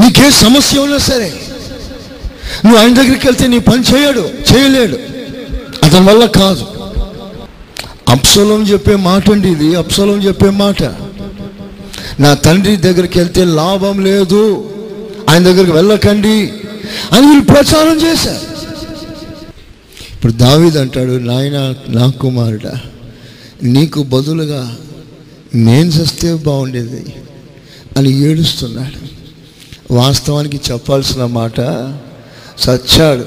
[0.00, 1.32] నీకే సమస్య ఉన్నా సరే
[2.64, 4.98] నువ్వు ఆయన దగ్గరికి వెళ్తే నీ పని చేయడు చేయలేడు.
[5.82, 6.73] అతని వల్ల కాదు.
[8.08, 10.82] అప్సలం చెప్పే మాట అండి ఇది అప్సలం చెప్పే మాట.
[12.20, 14.70] నా తండ్రి దగ్గరికి వెళ్తే లాభం లేదు.
[15.30, 16.52] ఆయన దగ్గరికి వెళ్ళకండి
[17.12, 18.54] అని వీళ్ళు ప్రచారం చేశారు.
[20.14, 22.72] ఇప్పుడు దావీద్ అంటాడు నాయన నా కుమారుడా
[23.62, 24.76] నీకు బదులుగా
[25.54, 27.04] నేను చస్తే బాగుండేది
[27.96, 29.14] అని ఏడుస్తున్నాడు.
[29.94, 31.60] వాస్తవానికి చెప్పాల్సిన మాట
[32.58, 33.24] సచ్చాడు.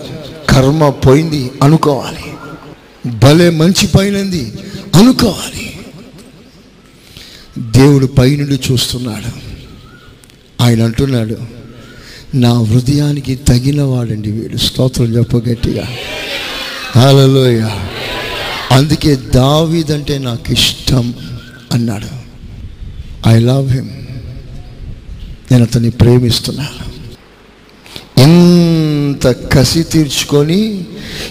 [0.49, 2.36] కర్మ పోయింది అనుకోవాలి.
[3.11, 4.53] భలే మంచి పైనంది.
[4.95, 5.79] అనుకోవాలి.
[7.59, 9.47] దేవుడు పైనుండి చూస్తున్నాడు.
[10.63, 11.37] ఆయన అంటున్నాడు
[12.35, 14.57] నా హృదయానికి తగిన వాడండి వీడు.
[14.57, 15.87] స్తోత్రం చెప్పగట్టిగా గట్టిగా.
[18.71, 21.13] అందుకే దావీదంటే నాకు ఇష్టం
[21.71, 22.07] అన్నాడు.
[23.27, 23.89] ఐ లవ్ హిమ్
[25.51, 26.87] నేను అతన్ని ప్రేమిస్తున్నాను.
[29.17, 30.85] ఇంత కసి తీర్చుకొని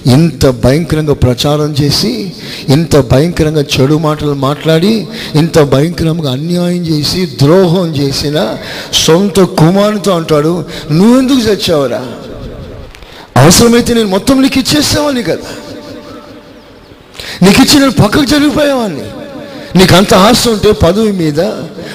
[0.07, 2.33] ఇంత భయంకరంగా ప్రచారం చేసి
[2.69, 8.57] ఇంత భయంకరంగా చెడు మాటలు మాట్లాడి ఇంత భయంకరంగా అన్యాయం చేసి ద్రోహం చేసిన
[8.93, 12.07] సొంత కుమారునితో అంటాడు నువ్వెందుకు చచ్చావురా?
[13.37, 15.53] అవసరమైతే నేను మొత్తం నీకు ఇచ్చేసేవాడిని కదా.
[17.43, 19.07] నీకు ఇచ్చి నేను పక్కకు జరిగిపోయేవాడిని.
[19.79, 21.41] నీకు అంత ఆశ ఉంటే పదవి మీద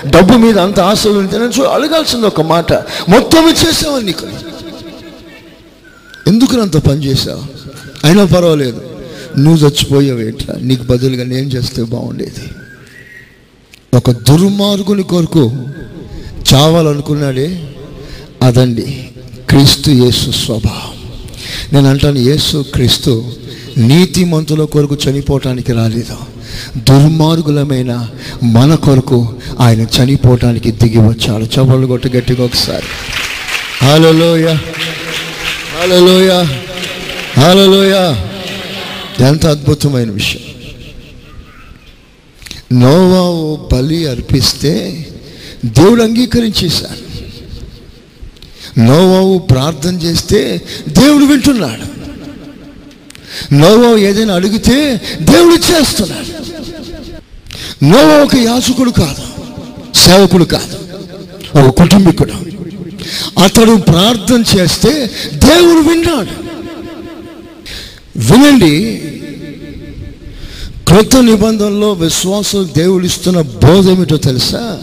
[0.08, 2.74] డబ్బు మీద అంత ఆశలు ఉంటే నేను చూ అడగాల్సింది ఒక మాట
[3.10, 4.26] మొత్తం ఇచ్చేసేవాడిని నీకు.
[6.42, 7.16] ఎందుకు అంత పని
[8.04, 8.82] అయినా పర్వాలేదు.
[9.38, 12.48] నువ్వు చచ్చిపోయావు ఎట్లా నీకు బదులుగా నేను చేస్తే బాగుండేది.
[13.94, 15.52] ఒక దుర్మార్గుని కొరకు
[16.54, 17.74] చావాలనుకున్నాడే
[18.42, 19.08] అదండి
[19.50, 20.98] క్రీస్తు యేసు స్వభావం.
[21.74, 23.24] నేను అంటాను యేసు క్రీస్తు
[23.78, 26.18] నీతిమంతుల కొరకు చనిపోవటానికి రాలేదు.
[26.78, 28.10] దుర్మార్గులమైన
[28.44, 31.44] మన కొరకు ఆయన చనిపోవటానికి దిగి వచ్చాడు.
[31.44, 32.88] చపలు కొట్టు గట్టిగా ఒకసారి.
[33.86, 34.58] హలోయ
[35.82, 36.44] హలోయ
[37.38, 38.16] హలోయ
[39.28, 40.42] ఎంత అద్భుతమైన విషయం.
[42.80, 45.06] నోవావు బలి అర్పిస్తే
[45.66, 47.20] దేవుడు అంగీకరించేశాడు.
[48.80, 51.86] నోవావు ప్రార్థన చేస్తే దేవుడు వింటున్నాడు.
[53.54, 56.32] నోవావు ఏదైనా అడిగితే దేవుడు చేస్తున్నాడు.
[57.86, 59.24] నోవా ఒక యాచకుడు కాదు
[59.98, 60.78] సేవకుడు కాదు
[61.60, 62.51] ఒక కుటుంబీకుడు.
[63.44, 66.52] అతడు ప్రార్థన చేస్తే దేవుడు విన్నాడు.
[68.16, 69.02] వినండి
[70.88, 74.78] క్రొత్త నిబంధనలో విశ్వాసం దేవుడు ఇస్తున్న బోధ ఏమిటో తెలుసా?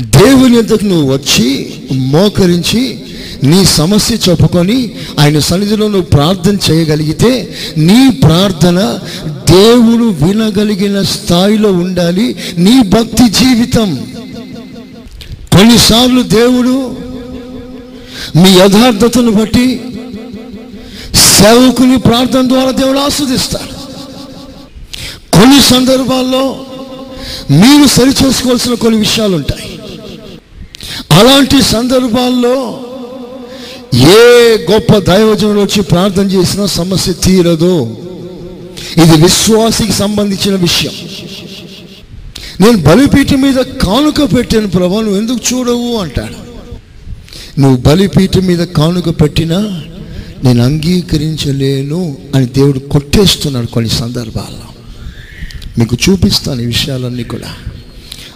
[0.00, 3.00] దేవుని ఎంతకు నువ్వు వచ్చి మోకరించి
[3.44, 12.36] నీ సమస్య చెప్పుకొని ఆయన సన్నిధిలో నువ్వు ప్రార్థన చేయగలిగితే నీ ప్రార్థన దేవుడు వినగలిగిన స్థాయిలో ఉండాలి.
[12.58, 14.06] నీ భక్తి జీవితం.
[15.52, 16.96] కొన్నిసార్లు దేవుడు
[18.38, 19.80] మీ యథార్థతను బట్టి
[21.38, 23.72] సేవకుని ప్రార్థన ద్వారా దేవుడు ఆస్వాదిస్తాడు.
[25.32, 26.66] కొన్ని సందర్భాల్లో
[27.50, 29.78] మీరు సరిచేసుకోవాల్సిన కొన్ని విషయాలు ఉంటాయి
[31.10, 32.80] అలాంటి సందర్భాల్లో
[33.94, 37.96] ఏ గొప్ప దైవజనులు వచ్చి ప్రార్థన చేసినా సమస్య తీరదు.
[38.96, 40.92] ఇది విశ్వాసికి సంబంధించిన విషయం.
[42.62, 46.52] నేను బలిపీఠం మీద కానుక పెట్టాను ప్రభా నువ్వు ఎందుకు చూడవు అంటాడు.
[47.60, 49.84] నువ్వు బలిపీఠం మీద కానుక పెట్టినా
[50.44, 54.62] నేను అంగీకరించలేను అని దేవుడు కొట్టేస్తున్నాడు కొన్ని సందర్భాల్లో.
[55.78, 57.54] మీకు చూపిస్తాను ఈ విషయాలన్నీ కూడా.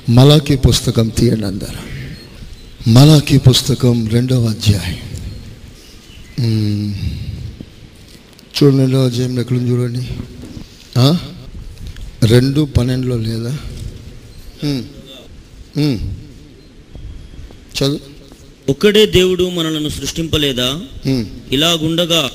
[0.08, 1.78] మలాకి పుస్తకం తీయండి అందరు.
[2.90, 4.96] మలాకి పుస్తకం రెండవ అధ్యాయం.
[8.56, 10.08] చూడండి రెండవ అధ్యాయం ఎక్కడ చూడండి.
[12.26, 13.58] రెండు పన్నెండులో లేదా?
[17.78, 17.98] చదువు.
[18.68, 20.80] ఒక్కడే దేవుడు మనలను సృష్టింపలేదా.
[21.52, 22.30] ఇలాగుండగా.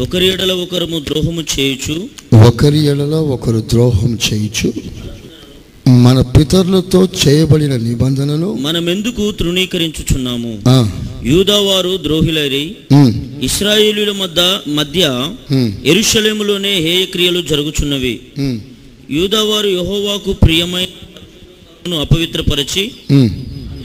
[0.00, 1.94] ఒకరి ఎడల ఒకరము ద్రోహము చేయుచు?
[2.48, 4.72] ఒకరి ఎడల ఒకరు ద్రోహం చేయించు
[5.98, 10.58] మన పితరులతో చేయబడిన నిబంధనను మనమెందుకు తృణీకరించుచున్నాము?
[10.68, 10.76] ఆ,
[11.24, 15.02] యూదావారు ద్రోహిలై ఉమ్, ఇస్రాయేలీల మధ్య మధ్య
[15.84, 18.14] ఎరుషలేములోనే హేయ క్రియలు జరుగుచున్నవి
[19.10, 20.86] యూదావారు యెహోవాకు ప్రియమైన
[21.96, 22.92] అపవిత్రపరచి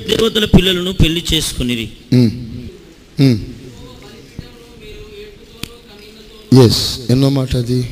[0.10, 1.90] దేవతల పిల్లలను పెళ్ళి చేసుకునిరి.
[2.14, 3.40] ఉమ్.
[6.66, 7.90] ఎస్ ఎన్నో మాట అది?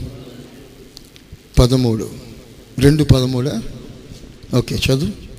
[1.60, 2.10] పదమూడు.
[2.80, 3.63] రెండు పదమూడా?
[4.58, 5.32] ఓకే చదువు.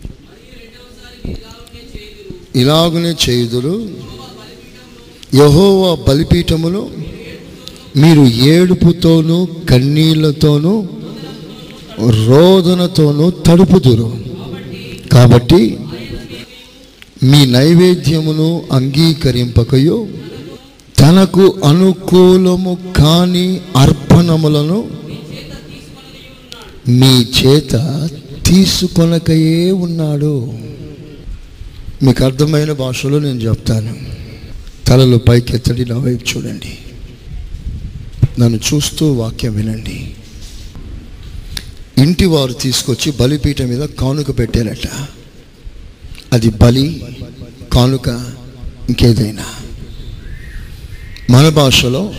[2.59, 3.91] ఇలాగునే చేయుదురు.
[5.35, 6.91] యహోవా బలిపీఠమును
[7.97, 10.89] మీరు ఏడుపుతోనూ కన్నీళ్ళతోనూ
[12.27, 14.32] రోదనతోనూ తడుపుదురు.
[15.13, 15.79] కాబట్టి
[17.23, 20.07] మీ నైవేద్యమును అంగీకరింపకయో
[21.01, 24.91] తనకు అనుకూలము కాని అర్పణములను
[26.89, 28.09] మీ చేత
[28.47, 30.53] తీసుకొనకయే ఉన్నాడు.
[32.03, 33.97] మీకు అర్థమైన భాషలో నేను చెప్తాను.
[34.87, 36.79] తలలు పైకెత్తడి నా వైపు చూడండి.
[38.41, 40.11] నన్ను చూస్తూ వాక్యం వినండి.
[41.99, 44.89] ఇంటి వారు తీసుకొచ్చి బలిపీఠం మీద కానుక పెట్టారట.
[46.33, 47.05] అది బలి
[47.73, 48.09] కానుక
[48.89, 49.45] ఇంకేదైనా.
[51.31, 52.13] మన భాషలో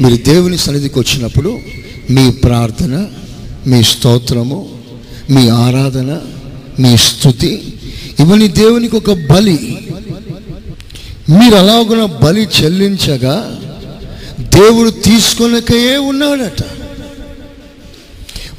[0.00, 1.58] మీరు దేవుని సన్నిధికి వచ్చినప్పుడు
[2.10, 3.06] మీ ప్రార్థన
[3.66, 4.78] మీ స్తోత్రము
[5.30, 6.20] మీ ఆరాధన
[6.80, 7.72] మీ స్థుతి
[8.20, 9.78] ఇవన్నీ దేవునికి ఒక బలి.
[11.30, 13.60] మీరు అలాగున బలి చెల్లించగా
[14.40, 16.62] దేవుడు తీసుకొనకే ఉన్నాడట.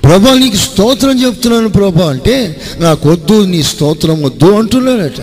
[0.09, 2.35] ప్రభా నీకు స్తోత్రం చెప్తున్నాను ప్రభా అంటే
[2.79, 5.19] నాకు వద్దు నీ స్తోత్రం వద్దు అంటున్నాడట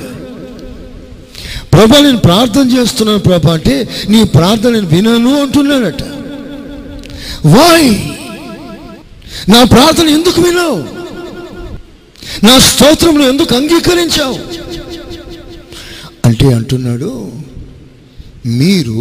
[1.73, 3.75] ప్రభా నేను ప్రార్థన చేస్తున్నాను ప్రభా అంటే
[4.09, 6.03] నీ ప్రార్థన నేను వినను అంటున్నాడట
[7.47, 7.91] వాయ్
[9.49, 10.79] నా ప్రార్థన ఎందుకు వినావు?
[12.45, 14.39] నా స్తోత్రంలో ఎందుకు అంగీకరించావు?
[16.25, 17.11] అంటే అంటున్నాడు
[18.59, 18.99] మీరు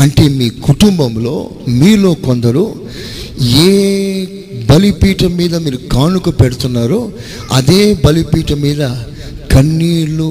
[0.00, 1.36] అంటే మీ కుటుంబంలో
[1.78, 2.64] మీలో కొందరు
[3.62, 3.72] ఏ
[4.70, 7.10] బలిపీఠం మీద మీరు కానుక పెడుతున్నారో
[7.52, 8.82] అదే బలిపీఠం మీద
[9.52, 10.30] కన్నీళ్ళు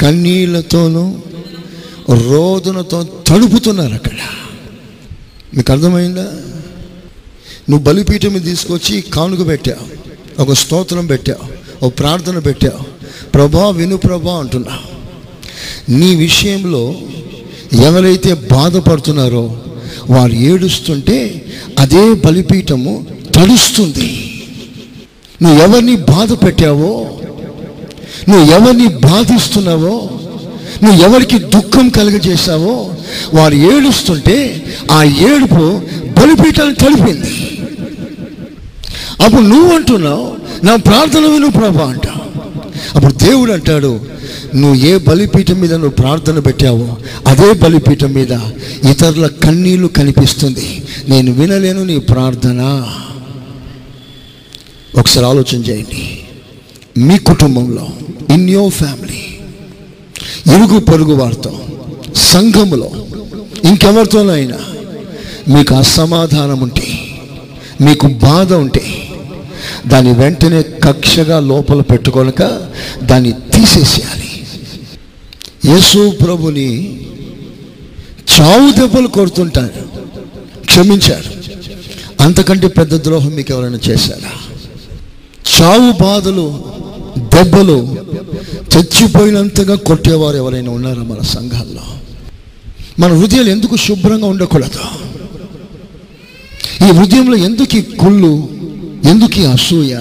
[0.00, 1.14] కన్నీళ్ళతోనూ
[2.28, 4.12] రోదనతో తడుపుతున్నారు అక్కడ.
[5.56, 6.24] మీకు అర్థమైందా?
[7.70, 9.86] నువ్వు బలిపీఠం మీద తీసుకొచ్చి కానుక పెట్టావు
[10.42, 11.44] ఒక స్తోత్రం పెట్టావు
[11.86, 12.82] ఒక ప్రార్థన పెట్టావు.
[13.30, 14.94] ప్రభా విను ప్రభా అంటున్నావు
[15.92, 16.94] నీ విషయంలో
[17.82, 19.62] ఎవరైతే బాధపడుతున్నారో
[20.10, 21.44] వారు ఏడుస్తుంటే
[21.78, 24.10] అదే బలిపీఠము తడుస్తుంది.
[25.42, 27.20] నువ్వు ఎవరిని బాధ పెట్టావో
[28.28, 30.10] నువ్వు ఎవరిని బాధిస్తున్నావో
[30.82, 32.94] నువ్వు ఎవరికి దుఃఖం కలుగజేశావో
[33.34, 35.64] వారు ఏడుస్తుంటే ఆ ఏడుపు
[36.20, 37.34] బలిపీఠాన్ని తడిపింది.
[39.22, 42.20] అప్పుడు నువ్వు అంటున్నావు నా ప్రార్థన విను ప్రభా అంటావు
[42.96, 44.00] అప్పుడు దేవుడు అంటాడు
[44.54, 48.32] నువ్వు ఏ బలిపీఠం మీద నువ్వు ప్రార్థన పెట్టావో అదే బలిపీఠం మీద
[48.90, 50.82] ఇతరుల కన్నీళ్ళు కనిపిస్తుంది.
[51.08, 52.60] నేను వినలేను నీ ప్రార్థన.
[54.98, 56.02] ఒకసారి ఆలోచన చేయండి.
[56.98, 57.88] మీ కుటుంబంలో
[58.34, 59.20] ఇన్ యోర్ ఫ్యామిలీ
[60.56, 61.60] ఇరుగు పొరుగు వారితో
[62.16, 62.90] సంఘములో
[63.64, 64.58] ఇంకెవరితోనైనా
[65.48, 66.86] మీకు అసమాధానం ఉంటే
[67.80, 68.84] మీకు బాధ ఉంటే
[69.86, 72.42] దాన్ని వెంటనే కక్షగా లోపల పెట్టుకోనక
[73.02, 74.23] దాన్ని తీసేసేయాలి.
[75.66, 77.00] యేసు ప్రభుని
[78.34, 79.82] చావు దెబ్బలు కొడుతుంటారు.
[80.64, 81.30] క్షమించారు.
[82.22, 84.32] అంతకంటే పెద్ద ద్రోహం మీకు ఎవరైనా చేశారా?
[85.54, 86.64] చావు బాధలు
[87.18, 87.96] దెబ్బలు
[88.74, 91.82] చచ్చిపోయినంతగా కొట్టేవారు ఎవరైనా ఉన్నారా మన సంఘాల్లో?
[92.98, 94.84] మన హృదయాలు ఎందుకు శుభ్రంగా ఉండకూడదు?
[96.84, 98.48] ఈ హృదయంలో ఎందుకు ఈ కుళ్ళు
[99.04, 99.94] ఎందుకు ఈ అసూయ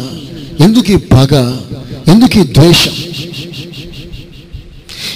[0.62, 1.58] ఎందుకు ఈ పగ
[2.08, 2.94] ఎందుకు ఈ ద్వేషం?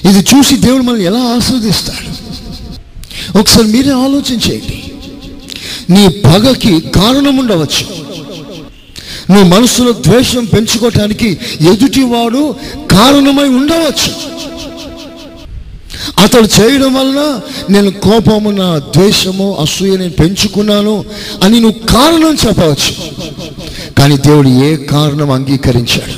[0.08, 2.10] ఇది చూసి దేవుడు మనల్ని ఎలా ఆస్వాదిస్తాడు?
[3.38, 4.84] ఒకసారి మీరే ఆలోచించేయండి
[5.89, 7.86] నీ పగకి కారణం ఉండవచ్చు.
[9.34, 11.38] నీ మనసులో ద్వేషం పెంచుకోవటానికి
[11.72, 12.56] ఎదుటివాడు
[12.91, 14.12] కారణమై ఉండవచ్చు.
[16.24, 17.39] అతడు చేయడం వలన
[17.70, 21.06] నేను కోపము నా ద్వేషము అసూయ నేను పెంచుకున్నాను
[21.43, 22.93] అని నువ్వు కారణం చెప్పవచ్చు.
[23.98, 26.17] కానీ దేవుడు ఏ కారణం అంగీకరించాడు?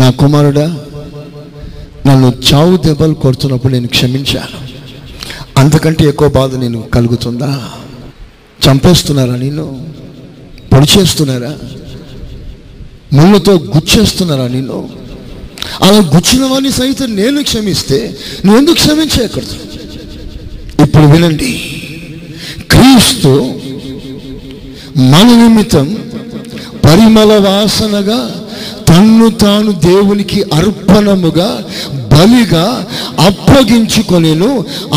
[0.00, 0.80] నా కుమారుడా
[2.06, 4.72] నన్ను చావు దెబ్బలు కొడుతున్నప్పుడు నేను క్షమించాను.
[5.58, 7.68] అంతకంటే ఎక్కువ బాధ నేను కలుగుతుందా?
[8.68, 9.86] చంపేస్తున్నారా నేను
[10.72, 11.58] పొడిచేస్తున్నారా?
[13.12, 14.88] ముళ్ళతో గుచ్చేస్తున్నారా నేను
[15.82, 19.56] అలా గుచ్చిన వాడిని సైతం నేను క్షమిస్తే నువ్వు ఎందుకు క్షమించేయకూడదు
[20.82, 21.78] ఇప్పుడు వినండి.
[22.70, 23.28] క్రీస్తు
[24.98, 26.12] మన నిమిత్తం
[26.84, 28.41] పరిమళ వాసనగా
[28.92, 31.50] తన్ను తాను దేవునికి అర్పణముగా
[32.12, 32.64] బలిగా
[33.28, 34.48] అప్పగించుకొనేను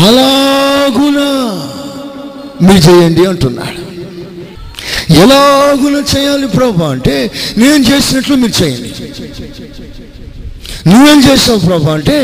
[0.06, 1.18] అలాగున
[2.66, 3.80] మీరు చేయండి అంటున్నాడు.
[5.22, 7.16] ఎలాగున చేయాలి ప్రభా అంటే
[7.62, 8.90] నేను చేసినట్లు మీరు చేయండి.
[10.90, 12.16] నువ్వేం చేసావు ప్రభా అంటే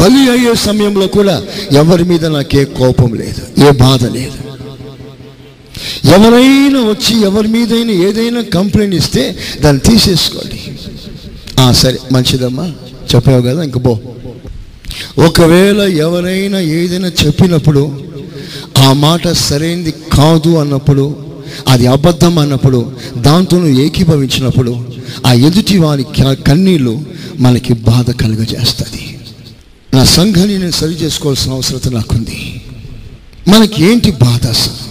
[0.00, 1.36] బలి అయ్యే సమయంలో కూడా
[1.82, 4.36] ఎవరి మీద నాకే కోపం లేదు ఏ బాధ లేదు.
[6.16, 9.24] ఎవరైనా వచ్చి ఎవరి మీదైనా ఏదైనా కంప్లైంట్ ఇస్తే
[9.64, 10.60] దాన్ని తీసేసుకోండి.
[11.70, 12.72] సరే మంచిదమ్మా.
[13.14, 13.98] చెప్పావు కదా ఇంక పో.
[15.18, 18.00] ఒకవేళ ఎవరైనా ఏదైనా చెప్పినప్పుడు
[18.78, 21.26] ఆ మాట సరైనది కాదు అన్నప్పుడు
[21.68, 24.86] అది అబద్ధం అన్నప్పుడు దాంతో ఏకీభవించినప్పుడు
[25.26, 27.00] ఆ ఎదుటి వారి కన్నీళ్ళు
[27.38, 29.18] మనకి బాధ కలుగజేస్తుంది.
[29.94, 32.62] నా సంఘాన్ని నేను సరి చేసుకోవాల్సిన అవసరం నాకుంది.
[33.48, 34.86] మనకి ఏంటి బాధ అసలు?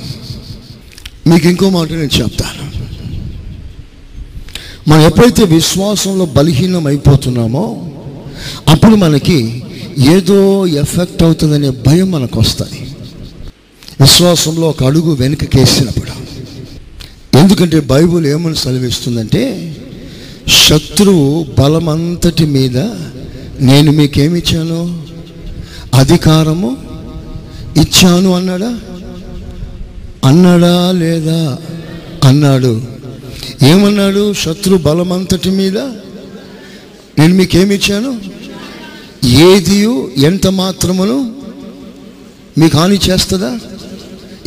[1.30, 2.65] మీకు ఇంకో మాట నేను చెప్తాను.
[4.88, 7.64] మనం ఎప్పుడైతే విశ్వాసంలో బలహీనం అయిపోతున్నామో
[8.68, 9.64] అప్పుడు మనకి
[10.14, 12.80] ఏదో ఎఫెక్ట్ అవుతుందనే భయం మనకు వస్తుంది
[14.02, 16.12] విశ్వాసంలో ఒక అడుగు వెనుకకేసినప్పుడు
[17.38, 19.44] ఎందుకంటే బైబుల్ ఏమని సెలవిస్తుందంటే
[20.68, 22.78] శత్రువు బలమంతటి మీద
[23.60, 24.80] నేను మీకేమిచ్చాను
[25.94, 26.70] అధికారము
[27.78, 28.72] ఇచ్చాను అన్నాడా?
[30.26, 31.58] అన్నాడా లేదా?
[32.24, 32.74] అన్నాడు.
[33.64, 34.34] ఏమన్నాడు?
[34.34, 35.78] శత్రు బలమంతటి మీద?
[37.20, 38.22] నేను మీకేమిచ్చాను?
[39.26, 41.36] ఏదియు ఎంత మాత్రమును
[42.58, 43.60] మీకు హాని చేస్తుందా?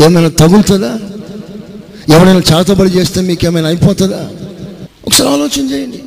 [0.05, 0.99] ఏమైనా తగులుతుందా?
[2.15, 4.31] ఎవరైనా చేతబడి చేస్తే మీకు ఏమైనా అయిపోతుందా?
[5.07, 6.03] ఒకసారి ఆలోచన చేయండి.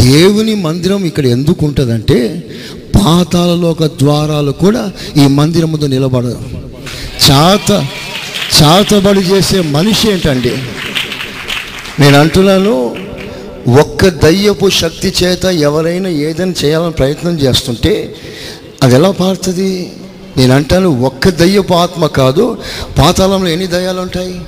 [0.00, 2.48] దేవుని మందిరం ఇక్కడ ఎందుకు ఉంటుందంటే
[2.96, 6.38] పాతాలలోక ద్వారాలు కూడా ఈ మందిరం ముందు నిలబడదు
[7.30, 7.86] చాత
[8.62, 10.52] చాతబడి చేసే మనిషి ఏంటండి
[12.00, 12.96] నేను అంటున్నాను
[13.80, 18.14] ఒక్క దయ్యపు శక్తి చేత ఎవరైనా ఏదైనా చేయాలని ప్రయత్నం చేస్తుంటే
[18.82, 19.92] అది ఎలా పారుతుంది?
[20.36, 22.58] నేను అంటాను ఒక్క దయ్యపు ఆత్మ కాదు
[22.98, 24.40] పాతాళంలో ఎన్ని దయ్యాలు ఉంటాయి?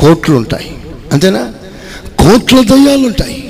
[0.00, 0.76] కోట్లు ఉంటాయి.
[1.12, 1.52] అంతేనా?
[2.18, 3.49] కోట్ల దయ్యాలు ఉంటాయి.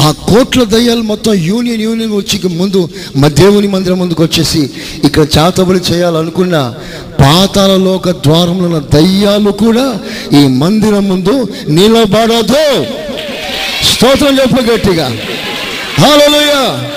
[0.00, 4.70] ఆ కోట్ల దయ్యాలు మొత్తం యూనియన్ యూనియన్ వచ్చి ముందు మా దేవుని మందిరం ముందుకు వచ్చేసి
[5.04, 6.74] ఇక్కడ చాతబడి చేయాలనుకున్న
[7.20, 10.00] పాతాలలోక ద్వారంలో ఉన్న దయ్యాలు కూడా
[10.42, 12.86] ఈ మందిరం ముందు నిలబడదు.
[13.92, 15.06] స్తోత్రం చెప్పు గట్టిగా.
[15.98, 16.90] హల్లెలూయా.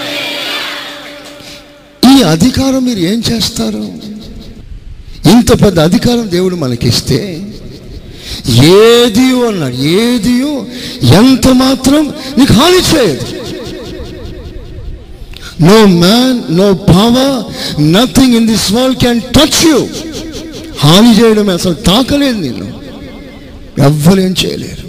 [2.18, 4.10] ఈ అధికారం మీరు ఏం చేస్తారు?
[5.30, 7.44] ఇంత పెద్ద అధికారం దేవుడు మనకిస్తే
[8.50, 10.66] ఏదియో అన్నాడు ఏదియో
[11.20, 13.26] ఎంత మాత్రం నీకు హాని చేయదు.
[15.62, 17.38] No man no power
[17.82, 19.88] nothing in this world can touch you
[20.80, 22.68] హాని చేయడం అసలు తాకలేదు నేను
[23.84, 24.86] ఎవ్వరు ఏం చేయలేరు.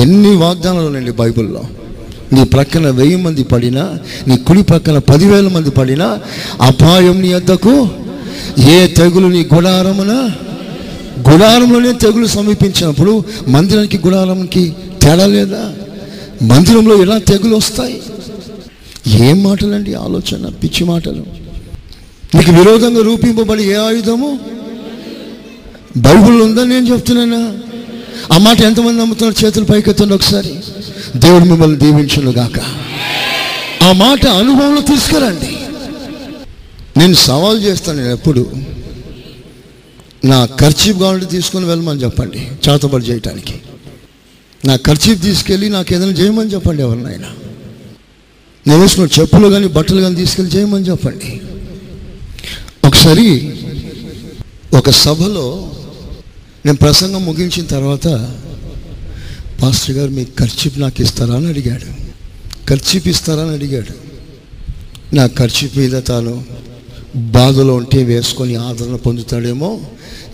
[0.00, 1.62] ఎన్ని వాగ్దానాలు ఉన్నాయండి బైబిల్లో.
[2.32, 6.18] నీ ప్రక్కన వెయ్యి మంది పడినా నీ కుడి ప్రక్కన పదివేల మంది పడినా
[6.60, 7.88] అపాయం నీ వద్దకు
[8.58, 10.30] ఏ తెగులు నీ గుడారమునా
[11.28, 15.72] గుడారంలోనే తెగులు సమీపించినప్పుడు మందిరానికి గుడారంకి తేడా లేదా?
[16.42, 18.02] మందిరంలో ఎలా తెగులు వస్తాయి?
[19.06, 20.48] ఏం మాటలండి ఆలోచన?
[20.48, 21.26] పిచ్చి మాటలు.
[22.34, 24.38] నీకు విరోధంగా రూపింపబడి ఏ ఆయుధము?
[25.96, 27.58] బైబుల్ ఉందని నేను చెప్తున్నానా?
[28.34, 29.46] ఆ మాట ఎంతమంది నమ్ముతున్నారు?
[29.46, 30.54] చేతులు పైకెత్తండి ఒకసారి.
[31.16, 32.58] దేవుడు మిమ్మల్ని దీవించను గాక
[33.84, 35.56] ఆ మాట అనుభవంలో తీసుకురండి.
[36.98, 38.50] నేను సవాల్ చేస్తాను ఎప్పుడు?
[40.24, 43.54] నా ఖర్చీఫ్ కావాలంటే తీసుకొని వెళ్ళమని చెప్పండి చేతబడి చేయటానికి.
[44.64, 47.28] నా ఖర్చీఫ్ తీసుకెళ్ళి నాకు ఏదైనా చేయమని చెప్పండి ఎవరినైనా.
[48.66, 51.40] నేను వేసిన చెప్పులు కానీ బట్టలు కానీ తీసుకెళ్ళి చేయమని చెప్పండి.
[52.86, 53.54] ఒకసారి
[54.76, 55.72] ఒక సభలో
[56.66, 58.06] నేను ప్రసంగం ముగించిన తర్వాత
[59.62, 61.34] పాస్టర్ గారు మీకు ఖర్చీఫ్ నాకు ఇస్తారా?
[61.34, 62.10] అని అడిగాడు.
[62.68, 63.42] ఖర్చీప్ ఇస్తారా?
[63.42, 64.10] అని అడిగాడు.
[65.14, 66.44] నా ఖర్చీప్ మీద తాను
[67.16, 69.80] బాధలో ఉంటే వేసుకొని ఆదరణ పొందుతాడేమో.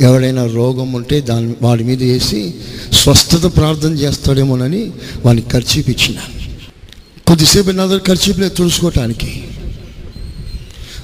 [0.00, 2.54] ఎవడైనా రోగం ఉంటే దాని వాడి మీద వేసి
[2.92, 4.92] స్వస్థత ప్రార్థన చేస్తాడేమోనని
[5.24, 6.18] వానికి ఖర్చీపు ఇచ్చిన.
[7.28, 9.44] కొద్దిసేపు నా దగ్గర ఖర్చీపులే తుడుచుకోవటానికి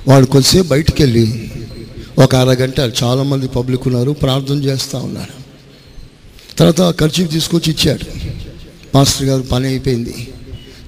[0.09, 1.51] వాడు కొద్దిసేపు బయటికి వెళ్ళి
[2.19, 5.43] ఒక అరగంట చాలామంది పబ్లిక్ ఉన్నారు ప్రార్థన చేస్తూ ఉన్నారు.
[6.59, 8.05] తర్వాత ఖర్చీపు తీసుకొచ్చి ఇచ్చాడు.
[8.95, 10.29] మాస్టర్ గారు పని అయిపోయింది.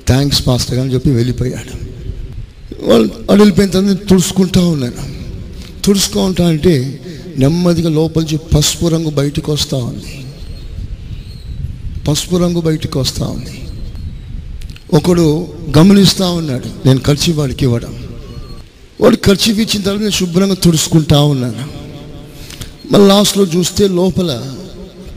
[0.06, 1.83] థ్యాంక్స్ మాస్టర్ గారు అని చెప్పి వెళ్ళిపోయాడు.
[2.84, 5.02] వాళ్ళు అడిగిపోయిన తర్వాత తుడుచుకుంటా ఉన్నాను
[5.84, 7.00] తుడుచుకుంటా అంటే
[7.38, 10.24] నెమ్మదిగా లోపలికి పసుపు రంగు బయటకు వస్తూ ఉంది.
[12.08, 13.60] పసుపు రంగు బయటకు వస్తూ ఉంది.
[14.94, 18.04] ఒకడు గమనిస్తూ ఉన్నాడు నేను ఖర్చు వాడికి ఇవ్వడం.
[19.00, 21.64] వాడు ఖర్చు ఇచ్చిన తర్వాత నేను శుభ్రంగా తుడుచుకుంటా ఉన్నాను.
[22.92, 24.54] మళ్ళీ లాస్ట్లో చూస్తే లోపల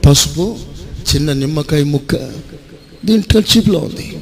[0.05, 0.55] పసుపు
[1.09, 2.15] చిన్న నిమ్మకాయ ముక్క
[3.05, 4.18] దీని టర్చిప్లో ఉంది.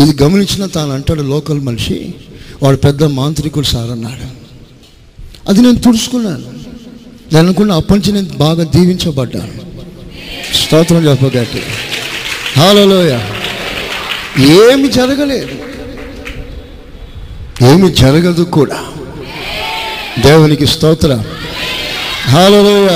[0.00, 2.14] ఇది గమనించిన తాను అంటాడు లోకల్ మనిషి
[2.62, 4.42] వాడు పెద్ద మాంత్రికుడు సార్ అన్నాడు.
[5.48, 6.44] అది నేను తుడుచుకున్నాను.
[7.32, 9.52] నేను అనుకున్న అప్పటి నుంచి నేను బాగా దీవించబడ్డాను.
[10.54, 11.62] స్తోత్రం చెప్పగట్టి.
[12.56, 13.18] హాలలోయ
[14.44, 15.54] ఏమి జరగలేదు.
[17.64, 18.84] ఏమి జరగదు కూడా.
[20.22, 21.22] దేవునికి స్తోత్ర.
[22.24, 22.88] హాలలోయ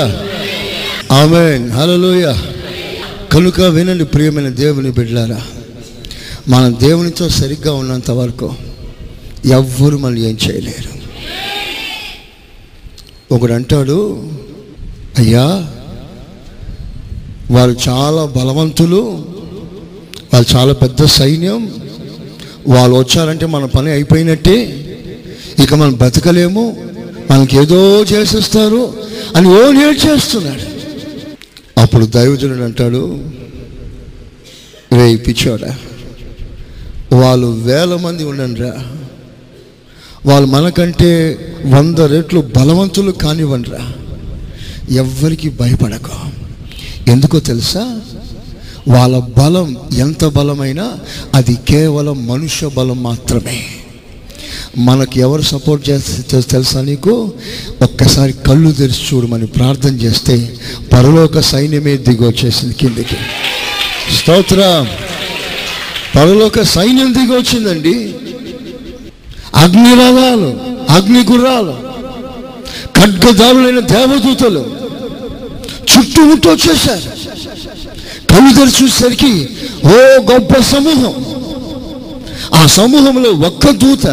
[1.11, 2.33] ఆమె హాలలోయ
[3.31, 5.41] కనుక వినండి ప్రియమైన దేవుని బిడ్డారా
[6.47, 8.53] మన దేవునితో సరిగ్గా ఉన్నంత వరకు
[9.45, 10.97] ఎవ్వరు మళ్ళీ ఏం చేయలేరు.
[13.31, 14.29] ఒకడు అంటాడు
[15.17, 15.73] అయ్యా
[17.51, 19.01] వారు చాలా బలవంతులు
[20.33, 21.71] వాళ్ళు చాలా పెద్ద సైన్యం
[22.67, 24.83] వాళ్ళు వచ్చారంటే మన పని అయిపోయినట్టే
[25.63, 26.77] ఇక మనం బతకలేము
[27.31, 28.93] మనకి ఏదో చేసేస్తారు
[29.35, 29.71] అని ఓ
[30.07, 30.61] చేస్తున్నాడు.
[31.79, 33.19] అప్పుడు దైవజనుడు అంటాడు
[34.91, 35.75] రే పిచ్చోడా
[37.13, 38.73] వాళ్ళు వేల మంది ఉండండిరా
[40.25, 43.93] వాళ్ళు మనకంటే వంద రెట్లు బలవంతులు కానివ్వండిరా
[44.89, 46.37] ఎవ్వరికి భయపడకు.
[47.09, 47.99] ఎందుకో తెలుసా?
[48.87, 50.93] వాళ్ళ బలం ఎంత బలమైనా
[51.33, 53.63] అది కేవలం మనుష్య బలం మాత్రమే.
[54.77, 57.33] మనకు ఎవరు సపోర్ట్ చేస్తే తెలుసా నీకు?
[57.81, 60.57] ఒక్కసారి కళ్ళు తెరిచి చూడమని ప్రార్థన చేస్తే
[60.93, 64.17] పరలోక సైన్యమే దిగొచ్చేసింది కిందకి కిందికి.
[64.17, 64.87] స్తోత్రం.
[66.17, 67.95] పరలోక సైన్యం దిగి వచ్చిందండి
[69.55, 70.49] అగ్ని రథాలు
[70.89, 71.75] అగ్ని గుర్రాలు
[72.95, 74.63] ఖడ్గదారులైన దేవదూతలు
[75.91, 77.05] చుట్టుముట్టు వచ్చేసారు
[78.31, 79.31] కళ్ళు తెరిచి చూసేసరికి
[79.85, 79.97] ఓ
[80.31, 81.13] గొప్ప సమూహం.
[82.53, 84.07] ఆ సమూహంలో ఒక్క దూత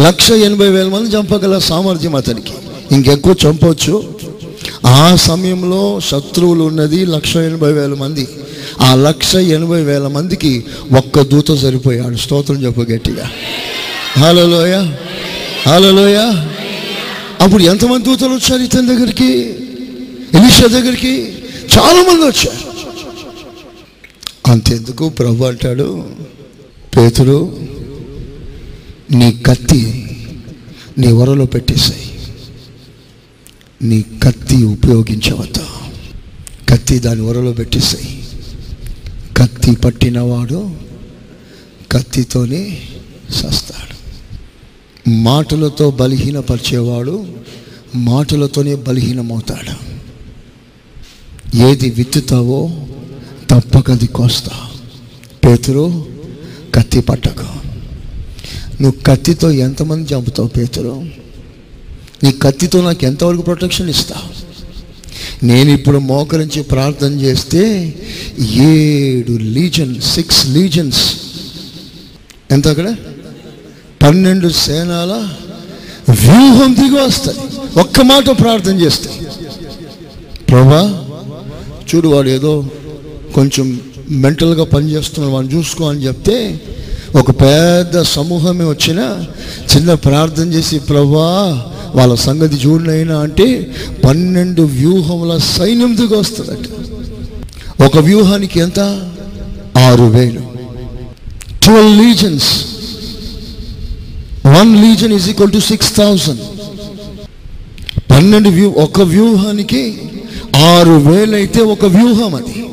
[0.00, 2.54] లక్ష ఎనభై వేల మంది చంపగల సామర్థ్యం అతనికి.
[2.94, 3.94] ఇంకెక్కువ చంపవచ్చు
[4.86, 8.28] ఆ సమయంలో శత్రువులు ఉన్నది లక్ష ఎనభై వేల మంది.
[8.80, 10.64] ఆ లక్ష ఎనభై వేల మందికి
[10.98, 12.16] ఒక్క దూత సరిపోయాడు.
[12.16, 13.30] స్తోత్రం చెప్పు గట్టిగా.
[14.18, 14.92] హలోయ
[15.66, 16.16] హలోయ
[17.40, 19.34] అప్పుడు ఎంతమంది దూతలు వచ్చారు ఇతని దగ్గరికి?
[20.34, 21.32] ఎలిషా దగ్గరికి?
[21.78, 22.68] చాలామంది వచ్చారు.
[24.50, 26.04] అంతెందుకు ప్రభు అంటాడు
[26.96, 27.56] పేతురు
[29.10, 30.10] నీ కత్తి
[30.98, 32.07] నీ వరలో పెట్టేసాయి.
[33.82, 35.66] నీ కత్తి ఉపయోగించవద్దు.
[36.68, 38.28] కత్తి దాని వరలో పెట్టేసాయి.
[39.36, 40.70] కత్తి పట్టినవాడు
[41.92, 42.78] కత్తితోనే
[43.30, 43.98] సస్తాడు.
[45.10, 47.26] మాటలతో బలహీనపరిచేవాడు
[47.94, 49.98] మాటలతోనే బలహీనమవుతాడు.
[51.56, 52.70] ఏది విత్తుతావో
[53.50, 54.70] తప్పకది కోస్తా.
[55.46, 56.06] పేతురు
[56.74, 57.68] కత్తి పట్టకు.
[58.82, 61.27] నువ్వు కత్తితో ఎంతమంది చంపుతావు పేతురు?
[62.24, 64.48] నీ కత్తితో నాకు ఎంతవరకు ప్రొటెక్షన్ ఇస్తావు
[65.46, 67.62] నేను ఇప్పుడు మోకరించి ప్రార్థన చేస్తే
[68.40, 71.02] ఏడు లీజన్ సిక్స్ లీజన్స్
[72.50, 72.96] ఎంత అక్కడ?
[74.02, 75.12] పన్నెండు సేనాల
[76.10, 77.38] వ్యూహం దిగి వస్తాయి.
[77.80, 79.08] ఒక్క మాట ప్రార్థన చేస్తే.
[80.48, 81.04] ప్రభా
[81.94, 82.64] చూడు వాడు ఏదో
[83.34, 86.60] కొంచెం మెంటల్గా పనిచేస్తున్నాడు వాడిని చూసుకో అని చెప్తే
[87.16, 89.24] ఒక పెద్ద సమూహమే వచ్చిన
[89.76, 91.62] చిన్న ప్రార్థన చేసి ప్రభా
[91.94, 93.70] వాళ్ళ సంగతి చూడనైనా అంటే
[94.04, 96.66] పన్నెండు వ్యూహముల సైన్యం దిగి వస్తుందట.
[97.82, 98.80] ఒక వ్యూహానికి ఎంత?
[99.78, 100.40] ఆరు వేలు.
[101.62, 102.64] Twelve legions.
[104.46, 106.40] One legion is equal to six thousand
[108.10, 110.02] పన్నెండు వ్యూ ఒక వ్యూహానికి
[110.56, 112.66] ఆరు వేలు అయితే ఒక వ్యూహం అది.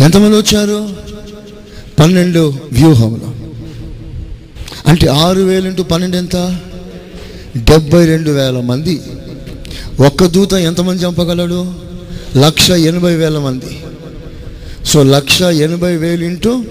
[0.00, 1.13] ఎంతమంది వచ్చారు?
[1.98, 3.34] పన్నెండు వ్యూహములు.
[4.88, 6.36] అంటే ఆరు వేలు ఇంటూ పన్నెండు ఎంత?
[7.56, 9.00] డెబ్బై రెండు వేల మంది.
[10.06, 11.74] ఒక్క దూత ఎంతమంది చంపగలడు?
[12.36, 13.84] లక్ష ఎనభై వేల మంది.
[14.84, 16.64] సో లక్ష ఎనభై వేలు ఇంటూ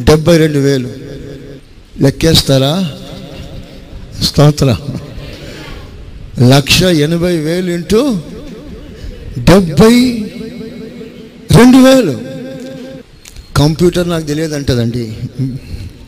[0.00, 0.88] డెబ్బై రెండు వేలు.
[2.00, 2.92] లెక్కేస్తారా?
[4.22, 4.76] స్తోత్ర.
[6.42, 8.18] లక్ష ఎనభై వేలు ఇంటూ
[9.38, 10.24] డెబ్బై
[11.50, 12.33] రెండు వేలు.
[13.56, 15.16] కంప్యూటర్ నాకు తెలియదు అంటదండి.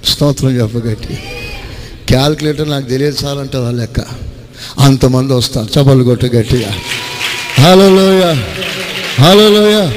[0.05, 1.19] స్తోత్రం చెప్పగట్టి.
[2.09, 4.01] క్యాల్కులేటర్ నాకు తెలియదు సార్ అంటుంది ఆ లెక్క.
[4.79, 6.75] అంతమంది వస్తారు చపలు కొట్ట గట్టిగా.
[7.59, 8.35] హలోయ
[9.19, 9.91] హలోయ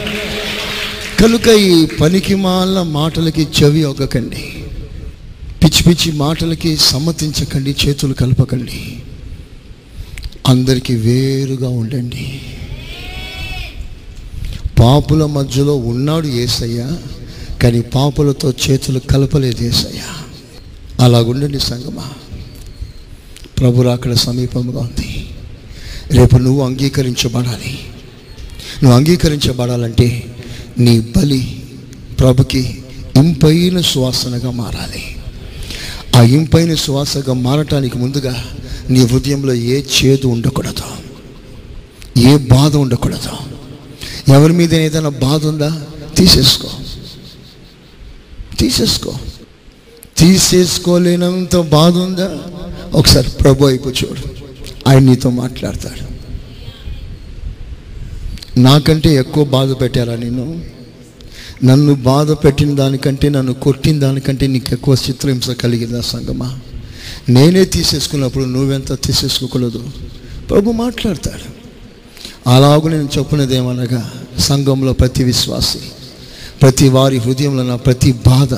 [1.20, 4.44] కనుక ఈ పనికి మాల మాటలకి చెవి ఒక్కకండి
[5.64, 9.00] పిచ్చి పిచ్చి మాటలకి సమ్మతించకండి చేతులు కలపకండి.
[10.48, 12.42] అందరికీ వేరుగా ఉండండి.
[14.80, 16.92] పాపుల మధ్యలో ఉన్నాడు ఏసయ్య.
[17.64, 20.02] కానీ పాపులతో చేతులు కలపలేదు ఏసయ్య.
[21.00, 22.10] అలాగుండండి సంగమా.
[23.60, 25.30] ప్రభులు అక్కడ సమీపంగా ఉంది.
[26.12, 27.80] రేపు నువ్వు అంగీకరించబడాలి.
[28.84, 30.36] నువ్వు అంగీకరించబడాలంటే
[30.80, 31.64] నీ బలి
[32.20, 32.84] ప్రభుకి
[33.18, 35.18] ఇంపైన సువాసనగా మారాలి.
[36.16, 38.44] ఆ ఇంపైన సువాసనగా మారటానికి ముందుగా
[38.90, 40.84] నీ హృదయంలో ఏ చేదు ఉండకూడదు.
[42.20, 43.30] ఏ బాధ ఉండకూడదు.
[44.32, 45.82] ఎవరి మీద ఏదైనా బాధ ఉందా?
[46.18, 46.68] తీసేసుకో.
[48.60, 49.14] తీసేసుకో.
[50.18, 52.38] తీసేసుకోలేనంత బాధ ఉందా
[52.94, 54.30] ఒకసారి ప్రభు అయిపో చూడు.
[54.90, 56.10] ఆయన నీతో మాట్లాడతాడు.
[58.60, 60.62] నాకంటే ఎక్కువ బాధ పెట్టారా నేను
[61.64, 66.60] నన్ను బాధ పెట్టిన దానికంటే నన్ను కొట్టిన దానికంటే నీకు ఎక్కువ చిత్రహింస కలిగిందా సంగమా?
[67.30, 69.90] నేనే తీసేసుకున్నప్పుడు నువ్వెంత తీసేసుకోకూడదు?
[70.50, 71.60] ప్రభు మాట్లాడతాడు.
[72.50, 75.78] అలాగూ నేను చెప్పినది ఏమనగా సంఘంలో ప్రతి విశ్వాసి
[76.62, 78.54] ప్రతి వారి హృదయంలో నా ప్రతి బాధ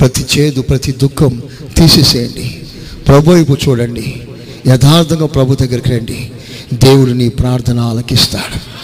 [0.00, 1.42] ప్రతి చేదు ప్రతి దుఃఖం
[1.76, 2.62] తీసేసేయండి.
[3.08, 4.22] ప్రభు వైపు చూడండి.
[4.66, 6.30] యథార్థంగా ప్రభు దగ్గరికి రండి.
[6.74, 8.78] దేవుడు నీ ప్రార్థన ఆలకిస్తాడు.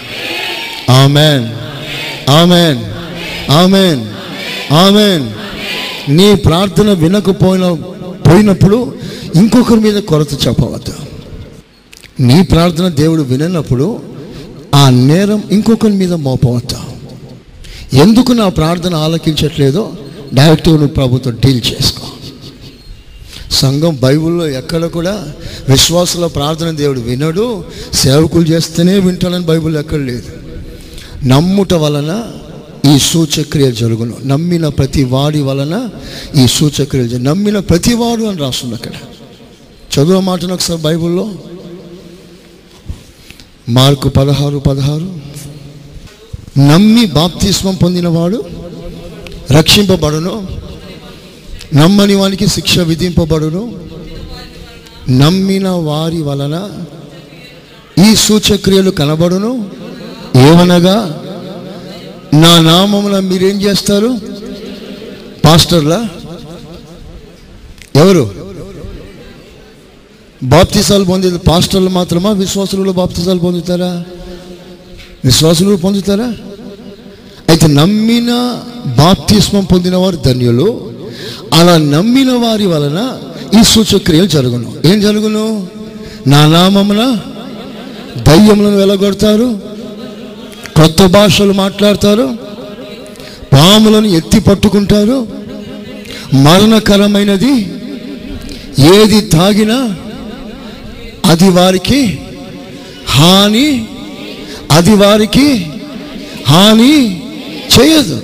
[0.92, 1.48] ఆమెన్.
[2.30, 2.84] ఆమెన్.
[3.50, 4.06] ఆమెన్.
[4.72, 5.32] ఆమెన్.
[6.16, 7.72] నీ ప్రార్థన వినకపోయిన
[8.30, 8.94] పోయినప్పుడు
[9.34, 10.94] ఇంకొకరి మీద కొరత చెప్పవద్దు.
[12.20, 14.02] నీ ప్రార్థన దేవుడు విననప్పుడు
[14.74, 16.93] ఆ నేరం ఇంకొకరి మీద మోపవద్దు.
[17.92, 19.92] ఎందుకు నా ప్రార్థన ఆలకించట్లేదో
[20.34, 22.06] డైరెక్ట్గా నువ్వు ప్రభుతో డీల్ చేసుకో.
[23.50, 25.32] సంఘం బైబిల్లో ఎక్కడ కూడా
[25.68, 30.32] విశ్వాసుల ప్రార్థన దేవుడు వినడు సేవకులు చేస్తేనే వింటాడని బైబిల్ ఎక్కడ లేదు.
[31.26, 32.24] నమ్ముట వలన
[32.94, 34.16] ఈ సూచక్రియ జరుగును.
[34.24, 35.88] నమ్మిన ప్రతి వాడి వలన
[36.36, 38.92] ఈ సూచక్రియ జరుగు నమ్మిన ప్రతి వాడు అని రాస్తుంది అక్కడ.
[39.94, 41.30] చదువు మాటను ఒకసారి బైబిల్లో.
[43.68, 45.34] మార్కు పదహారు పదహారు.
[46.58, 48.44] నమ్మి బాప్తిస్వం పొందినవాడు
[49.50, 50.48] రక్షింపబడును.
[51.74, 53.78] నమ్మని వానికి శిక్ష విధింపబడును.
[55.10, 56.70] నమ్మిన వారి వలన
[58.10, 59.70] ఈ సూచక్రియలు కనబడును.
[60.36, 61.20] ఏమనగా
[62.34, 64.18] నా నామమున మీరేం చేస్తారు?
[65.44, 66.08] పాస్టర్లా?
[67.96, 68.34] ఎవరు?
[70.42, 72.30] బాప్తిసాలు పొందేది పాస్టర్లు మాత్రమా?
[72.30, 74.04] విశ్వాసులు బాప్తిసాలు పొందుతారా?
[75.24, 76.34] విశ్వాసులు పొందుతారా?
[77.48, 78.60] అయితే నమ్మిన
[78.98, 80.92] బాప్తిస్మం పొందిన వారు ధన్యులు.
[81.54, 83.18] అలా నమ్మిన వారి వలన
[83.60, 84.72] ఈ సూచక్రియలు జరుగును.
[84.84, 85.66] ఏం జరుగును?
[86.26, 87.16] నా నామమున
[88.18, 89.60] దయ్యములను వెలగొడతారు
[90.76, 92.36] కొత్త భాషలు మాట్లాడతారు
[93.52, 95.28] పాములను ఎత్తి పట్టుకుంటారు.
[96.34, 97.72] మరణకరమైనది
[98.94, 99.96] ఏది తాగినా
[101.24, 102.18] అది వారికి
[103.06, 103.86] హాని
[104.74, 105.66] అది వారికి
[106.46, 107.22] హాని
[107.74, 108.22] చేయదు.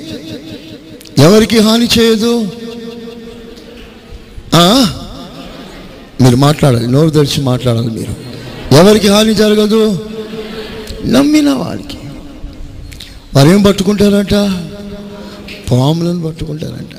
[1.19, 2.53] ఎవరికి హాని చేయదు?
[6.21, 8.15] మీరు మాట్లాడాలి నోరు తెరిచి మాట్లాడాలి మీరు.
[8.75, 10.07] ఎవరికి హాని జరగదు?
[11.07, 11.99] నమ్మిన వారికి
[13.37, 14.35] వారు ఏం పట్టుకుంటారంట?
[15.71, 16.95] పాములను పట్టుకుంటారంట.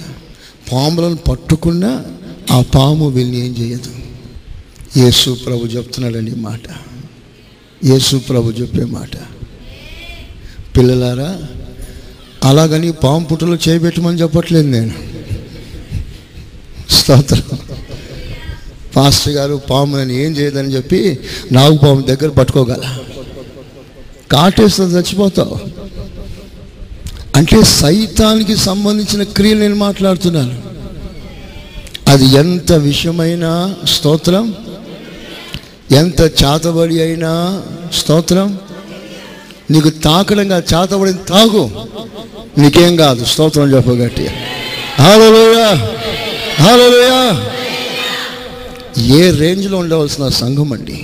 [0.71, 2.03] పాములను పట్టుకున్నా
[2.51, 3.89] ఆ పాము వీళ్ళని ఏం చేయదు.
[4.97, 6.67] యేసు ప్రభు చెప్తున్నాడండి మాట.
[7.85, 9.15] యేసు ప్రభు చెప్పే మాట.
[10.77, 11.37] పిల్లలారా
[12.43, 14.91] అలాగని పాము పుట్టలో చేయబెట్టమని చెప్పట్లేదు నేను.
[16.89, 17.43] స్తోత్రం.
[18.95, 21.19] పాస్టర్ గారు పాము అని ఏం చేయదని చెప్పి
[21.51, 22.97] నాగు పాము దగ్గర పట్టుకోగల.
[24.31, 25.59] కాటేస్తే చచ్చిపోతావు.
[27.35, 30.61] అంటే సైతానికి సంబంధించిన క్రియలు నేను మాట్లాడుతున్నాను.
[32.07, 34.55] అది ఎంత విషయమైనా స్తోత్రం
[35.91, 37.63] ఎంత చాతబడి అయినా
[37.93, 38.59] స్తోత్రం
[39.71, 41.69] నీకు తాకడంగా చాతబడి తాగు.
[42.57, 44.27] నీకేం కాదు స్తోత్రం చెప్పగట్టి
[44.99, 45.69] హల్లెలూయా
[46.65, 47.19] హల్లెలూయా.
[49.17, 50.97] ఏ రేంజ్లో ఉండవలసిన సంఘం అండి?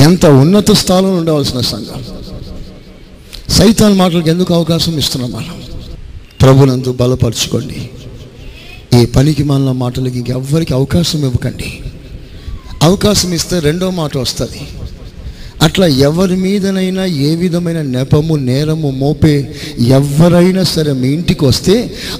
[0.00, 2.04] ఎంత ఉన్నత స్థానంలో ఉండవలసిన సంఘం?
[3.48, 5.62] సైతాన్ మాటలకు ఎందుకు అవకాశం ఇస్తున్నాం మనం?
[6.42, 7.90] ప్రభునందు బలపరచుకోండి.
[9.02, 11.80] ఈ పనికి మాలిన మాటలకి ఇంకెవ్వరికి అవకాశం ఇవ్వకండి.
[12.82, 14.60] అవకాశం ఇస్తే రెండో మాట వస్తుంది.
[15.62, 19.34] అట్లా ఎవరి మీదనైనా ఏ విధమైన నెపము నేరము మోపే
[19.78, 21.74] ఎవరైనా సరే మీ ఇంటికి వస్తే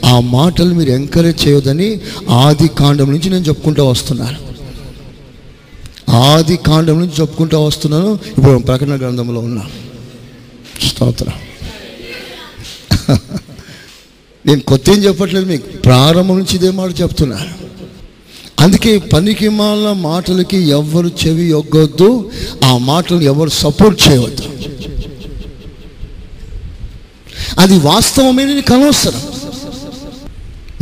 [0.05, 4.38] ఆ మాటలు మీరు ఎంకరేజ్ చేయొద్దని ఆది కాండం నుంచి నేను చెప్పుకుంటూ వస్తున్నాను.
[6.24, 8.18] ఆది కాండం నుంచి చెప్పుకుంటూ వస్తున్నాను.
[8.38, 9.70] ఇప్పుడు ప్రకటన గ్రంథంలో ఉన్నాను
[10.88, 11.36] స్తోత్రం.
[14.47, 15.66] నేను కొత్త ఏం చెప్పట్లేదు మీకు.
[15.84, 17.51] ప్రారంభం నుంచి ఇదే మాట చెప్తున్నాను.
[18.61, 22.30] అందుకే పనికి మాల మాటలకి ఎవరు చెవి ఒగ్గొద్దు
[22.64, 24.42] ఆ మాటలు ఎవరు సపోర్ట్ చేయవద్దు.
[27.58, 29.12] అది వాస్తవమైన నీకు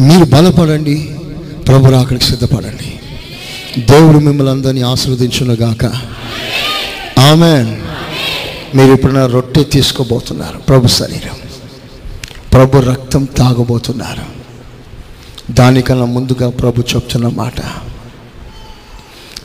[0.02, 1.10] మీరు బలపడండి
[1.68, 3.00] ప్రభు అక్కడికి సిద్ధపడండి.
[3.82, 5.84] దేవుడు మిమ్మల్ని అందరినీ ఆశీర్వదించునుగాక.
[7.20, 7.76] ఆమె
[8.74, 11.36] మీరు ఇప్పుడు నా రొట్టె తీసుకోబోతున్నారు ప్రభు శరీరం.
[12.52, 14.37] ప్రభు రక్తం తాగబోతున్నారు.
[15.50, 17.54] దానికన్నా ముందుగా ప్రభు చెప్తున్న మాట.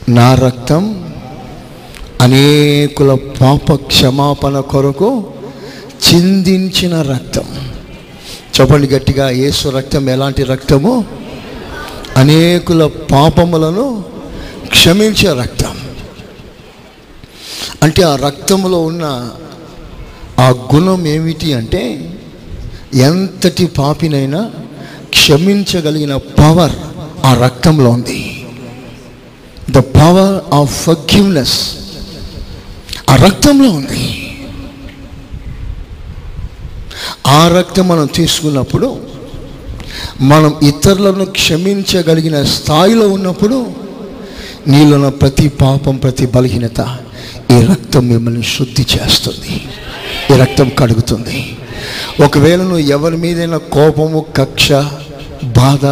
[0.08, 1.12] నా రక్తం
[2.20, 5.26] అనేకుల పాప క్షమాపణ కొరకు
[6.14, 7.72] చిందించిన రక్తం.
[8.60, 11.04] చెప్పండి గట్టిగా యేసు రక్తం ఎలాంటి రక్తము?
[12.16, 14.04] అనేకుల పాపములను
[14.66, 15.76] క్షమించే రక్తం.
[17.82, 19.30] అంటే ఆ రక్తంలో ఉన్న
[20.40, 22.10] ఆ గుణం ఏమిటి అంటే
[22.94, 24.50] ఎంతటి పాపినైనా
[25.14, 26.72] క్షమించగలిగిన పవర్
[27.24, 28.46] ఆ రక్తంలో ఉంది.
[29.70, 31.56] ద పవర్ ఆఫ్ ఫగ్యూనెస్
[33.10, 34.04] ఆ రక్తంలో ఉంది.
[37.26, 38.88] ఆ రక్తం మనం తీసుకున్నప్పుడు
[40.20, 43.58] మనం ఇతరులను క్షమించగలిగిన స్థాయిలో ఉన్నప్పుడు
[44.68, 46.80] నీలో ప్రతి పాపం ప్రతి బలహీనత
[47.50, 49.54] ఈ రక్తం మిమ్మల్ని శుద్ధి చేస్తుంది.
[50.34, 51.56] ఈ రక్తం కడుగుతుంది.
[52.24, 54.72] ఒకవేళ నువ్వు ఎవరి మీదైనా కోపము కక్ష
[55.44, 55.86] బాధ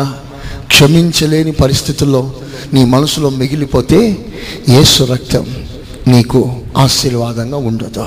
[0.66, 2.32] క్షమించలేని పరిస్థితుల్లో
[2.74, 4.26] నీ మనసులో మిగిలిపోతే
[4.68, 5.46] యేసు రక్తం
[6.08, 8.00] నీకు ఆశీర్వాదంగా ఉండదు.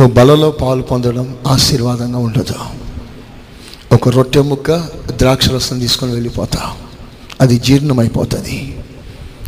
[0.00, 2.54] నువ్వు బలలో పాలు పొందడం ఆశీర్వాదంగా ఉండదు.
[3.94, 4.76] ఒక రొట్టె ముక్క
[5.10, 6.72] ద్రాక్ష రసం తీసుకొని వెళ్ళిపోతావు
[7.40, 8.76] అది జీర్ణమైపోతుంది.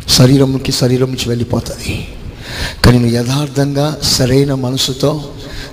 [0.09, 2.07] శరీరంకి శరీరం నుంచి వెళ్ళిపోతుంది.
[2.85, 5.23] కానీ నువ్వు యథార్థంగా సరైన మనసుతో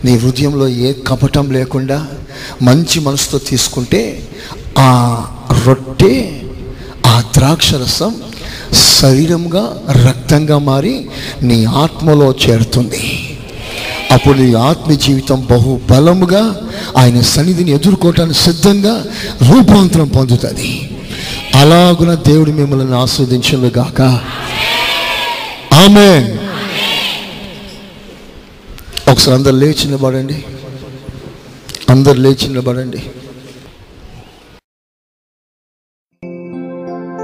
[0.05, 2.07] నీ హృదయంలో ఏ కపటం లేకుండా
[2.63, 4.29] మంచి మనసుతో తీసుకుంటే
[4.79, 5.25] ఆ
[5.67, 6.33] రొట్టె
[7.07, 8.23] ఆ ద్రాక్షరసం
[8.73, 11.07] శరీరంగా రక్తంగా మారి
[11.43, 13.29] నీ ఆత్మలో చేరుతుంది.
[14.11, 16.61] అప్పుడు నీ ఆత్మ జీవితం బహు బలముగా
[16.97, 19.05] ఆయన సన్నిధిని ఎదుర్కోవటానికి సిద్ధంగా
[19.51, 20.91] రూపాంతరం పొందుతుంది.
[21.55, 24.03] అలాగున దేవుడు మిమ్మల్ని ఆస్వాదించను గాక
[25.75, 26.39] ఆమె
[29.11, 30.45] ఒకసారి అందరు లేచి నిలబడండి.
[31.91, 33.03] అందరు లేచి నిలబడండి.